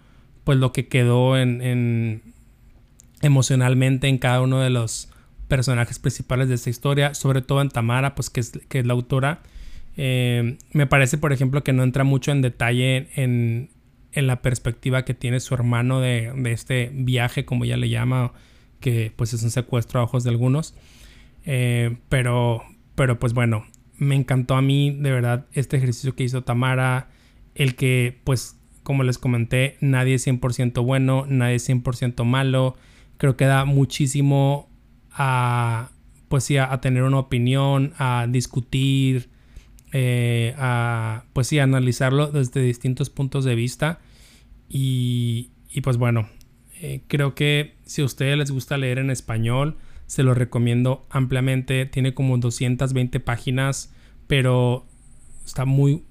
pues 0.44 0.58
lo 0.58 0.72
que 0.72 0.88
quedó 0.88 1.38
en, 1.38 1.62
en 1.62 2.22
emocionalmente 3.22 4.08
en 4.08 4.18
cada 4.18 4.42
uno 4.42 4.60
de 4.60 4.70
los 4.70 5.10
personajes 5.48 6.00
principales 6.00 6.50
de 6.50 6.56
esta 6.56 6.70
historia, 6.70 7.14
sobre 7.14 7.42
todo 7.42 7.62
en 7.62 7.70
Tamara, 7.70 8.16
pues 8.16 8.30
que 8.30 8.40
es, 8.40 8.60
que 8.70 8.80
es 8.80 8.86
la 8.86 8.94
autora. 8.94 9.42
Eh, 9.96 10.58
me 10.74 10.88
parece, 10.88 11.18
por 11.18 11.34
ejemplo, 11.34 11.64
que 11.64 11.74
no 11.74 11.84
entra 11.84 12.04
mucho 12.04 12.32
en 12.32 12.42
detalle 12.42 13.08
en, 13.16 13.70
en 14.12 14.28
la 14.28 14.42
perspectiva 14.42 15.06
que 15.06 15.14
tiene 15.14 15.40
su 15.40 15.54
hermano 15.54 16.00
de, 16.00 16.32
de, 16.36 16.52
este 16.52 16.92
viaje, 16.94 17.46
como 17.46 17.66
ella 17.66 17.78
le 17.78 17.90
llama, 17.90 18.34
que 18.80 19.12
pues 19.16 19.34
es 19.34 19.44
un 19.44 19.52
secuestro 19.52 20.00
a 20.00 20.04
ojos 20.04 20.24
de 20.24 20.30
algunos. 20.30 20.76
Eh, 21.46 21.98
pero, 22.10 22.64
pero 22.96 23.20
pues 23.20 23.34
bueno, 23.34 23.66
me 23.98 24.16
encantó 24.16 24.56
a 24.56 24.62
mí 24.62 24.92
de 24.92 25.12
verdad 25.12 25.46
este 25.54 25.78
ejercicio 25.78 26.16
que 26.16 26.24
hizo 26.24 26.44
Tamara, 26.44 27.10
el 27.56 27.76
que 27.76 28.20
pues 28.24 28.58
como 28.88 29.04
les 29.04 29.18
comenté, 29.18 29.76
nadie 29.82 30.16
es 30.16 30.26
100% 30.26 30.82
bueno, 30.82 31.26
nadie 31.28 31.56
es 31.56 31.70
100% 31.70 32.24
malo. 32.24 32.78
Creo 33.18 33.36
que 33.36 33.44
da 33.44 33.66
muchísimo 33.66 34.70
a, 35.12 35.90
pues 36.30 36.46
sí, 36.46 36.56
a, 36.56 36.80
tener 36.80 37.04
una 37.04 37.20
opinión, 37.20 37.94
a 37.98 38.28
discutir, 38.30 39.30
eh, 39.92 40.54
a, 40.58 41.26
pues 41.34 41.48
sí, 41.48 41.60
a 41.60 41.64
analizarlo 41.64 42.28
desde 42.28 42.62
distintos 42.62 43.10
puntos 43.10 43.44
de 43.44 43.56
vista. 43.56 44.00
Y, 44.70 45.50
y 45.70 45.82
pues 45.82 45.98
bueno, 45.98 46.30
eh, 46.80 47.02
creo 47.10 47.36
que 47.36 47.76
si 47.84 48.04
a 48.04 48.06
ustedes 48.06 48.38
les 48.38 48.52
gusta 48.52 48.78
leer 48.78 49.00
en 49.00 49.10
español, 49.10 49.76
se 50.08 50.24
lo 50.24 50.34
recomiendo 50.34 51.06
ampliamente. 51.10 51.86
Tiene 51.86 52.14
como 52.14 52.38
220 52.38 53.20
páginas, 53.20 53.94
pero 54.26 54.86
está 55.46 55.66
muy... 55.66 56.04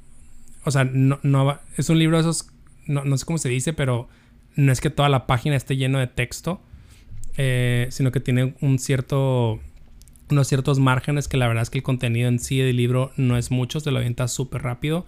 O 0.64 0.70
sea, 0.70 0.84
no, 0.84 1.18
no 1.22 1.58
es 1.76 1.90
un 1.90 1.98
libro 1.98 2.16
de 2.16 2.22
esos... 2.22 2.48
No, 2.86 3.04
no 3.04 3.18
sé 3.18 3.26
cómo 3.26 3.38
se 3.38 3.48
dice, 3.48 3.72
pero 3.72 4.08
no 4.54 4.70
es 4.70 4.80
que 4.80 4.90
toda 4.90 5.08
la 5.08 5.26
página 5.26 5.56
esté 5.56 5.76
lleno 5.76 5.98
de 5.98 6.06
texto 6.06 6.60
eh, 7.36 7.88
sino 7.90 8.12
que 8.12 8.20
tiene 8.20 8.54
un 8.60 8.78
cierto, 8.78 9.60
unos 10.30 10.48
ciertos 10.48 10.78
márgenes 10.78 11.28
que 11.28 11.36
la 11.36 11.48
verdad 11.48 11.62
es 11.62 11.70
que 11.70 11.78
el 11.78 11.84
contenido 11.84 12.28
en 12.28 12.38
sí 12.38 12.58
del 12.58 12.76
libro 12.76 13.12
no 13.16 13.36
es 13.36 13.50
mucho, 13.50 13.80
se 13.80 13.90
lo 13.90 13.98
avienta 13.98 14.28
súper 14.28 14.62
rápido. 14.62 15.06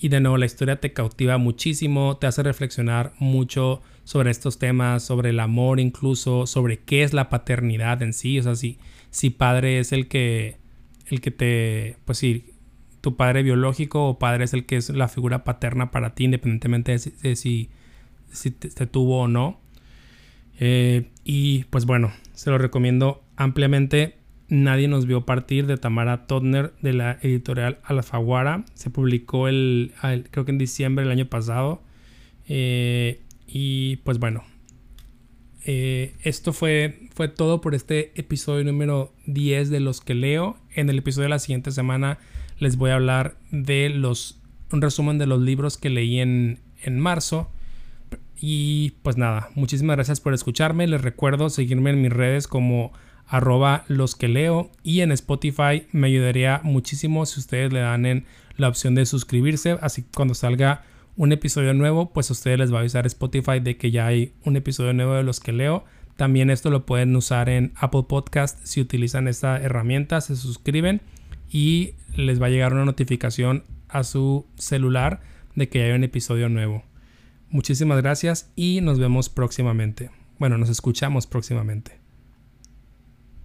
Y 0.00 0.08
de 0.08 0.20
nuevo, 0.20 0.38
la 0.38 0.46
historia 0.46 0.80
te 0.80 0.92
cautiva 0.92 1.38
muchísimo, 1.38 2.16
te 2.18 2.28
hace 2.28 2.42
reflexionar 2.44 3.12
mucho 3.18 3.82
sobre 4.04 4.30
estos 4.30 4.58
temas, 4.58 5.02
sobre 5.02 5.30
el 5.30 5.40
amor 5.40 5.80
incluso, 5.80 6.46
sobre 6.46 6.78
qué 6.78 7.02
es 7.02 7.12
la 7.12 7.28
paternidad 7.28 8.00
en 8.02 8.12
sí, 8.12 8.38
o 8.38 8.42
sea, 8.44 8.54
si, 8.54 8.78
si 9.10 9.30
padre 9.30 9.80
es 9.80 9.92
el 9.92 10.06
que, 10.06 10.56
el 11.08 11.20
que 11.20 11.30
te, 11.32 11.96
pues 12.04 12.18
sí, 12.18 12.52
tu 13.00 13.16
padre 13.16 13.42
biológico 13.42 14.08
o 14.08 14.18
padre 14.18 14.44
es 14.44 14.54
el 14.54 14.66
que 14.66 14.76
es 14.76 14.90
la 14.90 15.08
figura 15.08 15.44
paterna 15.44 15.90
para 15.90 16.14
ti, 16.14 16.24
independientemente 16.24 16.92
de 16.92 17.36
si, 17.36 17.70
si, 18.30 18.50
te, 18.50 18.86
tuvo 18.86 19.22
o 19.22 19.28
no. 19.28 19.60
Eh, 20.60 21.08
y 21.24 21.64
pues 21.64 21.86
bueno, 21.86 22.12
se 22.34 22.50
lo 22.50 22.58
recomiendo 22.58 23.22
ampliamente. 23.36 24.17
Nadie 24.48 24.88
nos 24.88 25.06
vio 25.06 25.26
partir 25.26 25.66
de 25.66 25.76
Tamara 25.76 26.26
Todner 26.26 26.72
de 26.80 26.94
la 26.94 27.18
editorial 27.20 27.78
Alfaguara. 27.82 28.64
Se 28.72 28.88
publicó 28.88 29.46
el, 29.46 29.92
creo 30.30 30.46
que 30.46 30.52
en 30.52 30.58
diciembre 30.58 31.04
del 31.04 31.12
año 31.12 31.26
pasado. 31.26 31.82
Eh, 32.48 33.20
y 33.46 33.96
pues 33.96 34.18
bueno, 34.18 34.44
eh, 35.66 36.14
esto 36.22 36.54
fue, 36.54 37.08
fue 37.14 37.28
todo 37.28 37.60
por 37.60 37.74
este 37.74 38.18
episodio 38.18 38.64
número 38.64 39.12
10 39.26 39.68
de 39.68 39.80
los 39.80 40.00
que 40.00 40.14
leo. 40.14 40.56
En 40.74 40.88
el 40.88 40.98
episodio 40.98 41.24
de 41.24 41.30
la 41.30 41.40
siguiente 41.40 41.70
semana 41.70 42.18
les 42.58 42.76
voy 42.76 42.90
a 42.90 42.94
hablar 42.94 43.36
de 43.50 43.90
los, 43.90 44.40
un 44.72 44.80
resumen 44.80 45.18
de 45.18 45.26
los 45.26 45.42
libros 45.42 45.76
que 45.76 45.90
leí 45.90 46.20
en, 46.20 46.60
en 46.82 46.98
marzo. 46.98 47.50
Y 48.40 48.94
pues 49.02 49.18
nada, 49.18 49.50
muchísimas 49.54 49.96
gracias 49.96 50.20
por 50.20 50.32
escucharme. 50.32 50.86
Les 50.86 51.02
recuerdo 51.02 51.50
seguirme 51.50 51.90
en 51.90 52.00
mis 52.00 52.12
redes 52.12 52.48
como 52.48 52.92
arroba 53.28 53.84
los 53.88 54.16
que 54.16 54.28
leo 54.28 54.70
y 54.82 55.00
en 55.00 55.12
Spotify 55.12 55.86
me 55.92 56.08
ayudaría 56.08 56.60
muchísimo 56.64 57.26
si 57.26 57.40
ustedes 57.40 57.72
le 57.72 57.80
dan 57.80 58.06
en 58.06 58.24
la 58.56 58.68
opción 58.68 58.94
de 58.94 59.06
suscribirse. 59.06 59.78
Así 59.80 60.04
cuando 60.14 60.34
salga 60.34 60.82
un 61.16 61.32
episodio 61.32 61.74
nuevo, 61.74 62.12
pues 62.12 62.30
ustedes 62.30 62.58
les 62.58 62.72
va 62.72 62.78
a 62.78 62.80
avisar 62.80 63.06
Spotify 63.06 63.60
de 63.60 63.76
que 63.76 63.90
ya 63.90 64.06
hay 64.06 64.32
un 64.44 64.56
episodio 64.56 64.92
nuevo 64.94 65.14
de 65.14 65.22
los 65.22 65.40
que 65.40 65.52
leo. 65.52 65.84
También 66.16 66.50
esto 66.50 66.70
lo 66.70 66.86
pueden 66.86 67.14
usar 67.14 67.48
en 67.48 67.72
Apple 67.76 68.04
Podcast 68.08 68.58
si 68.64 68.80
utilizan 68.80 69.28
esta 69.28 69.60
herramienta, 69.60 70.20
se 70.20 70.34
suscriben 70.34 71.00
y 71.50 71.94
les 72.16 72.40
va 72.40 72.46
a 72.46 72.50
llegar 72.50 72.72
una 72.72 72.84
notificación 72.84 73.64
a 73.88 74.04
su 74.04 74.46
celular 74.56 75.20
de 75.54 75.68
que 75.68 75.82
hay 75.84 75.92
un 75.92 76.04
episodio 76.04 76.48
nuevo. 76.48 76.82
Muchísimas 77.50 78.00
gracias 78.02 78.50
y 78.56 78.80
nos 78.80 78.98
vemos 78.98 79.28
próximamente. 79.28 80.10
Bueno, 80.38 80.58
nos 80.58 80.68
escuchamos 80.68 81.26
próximamente. 81.26 81.97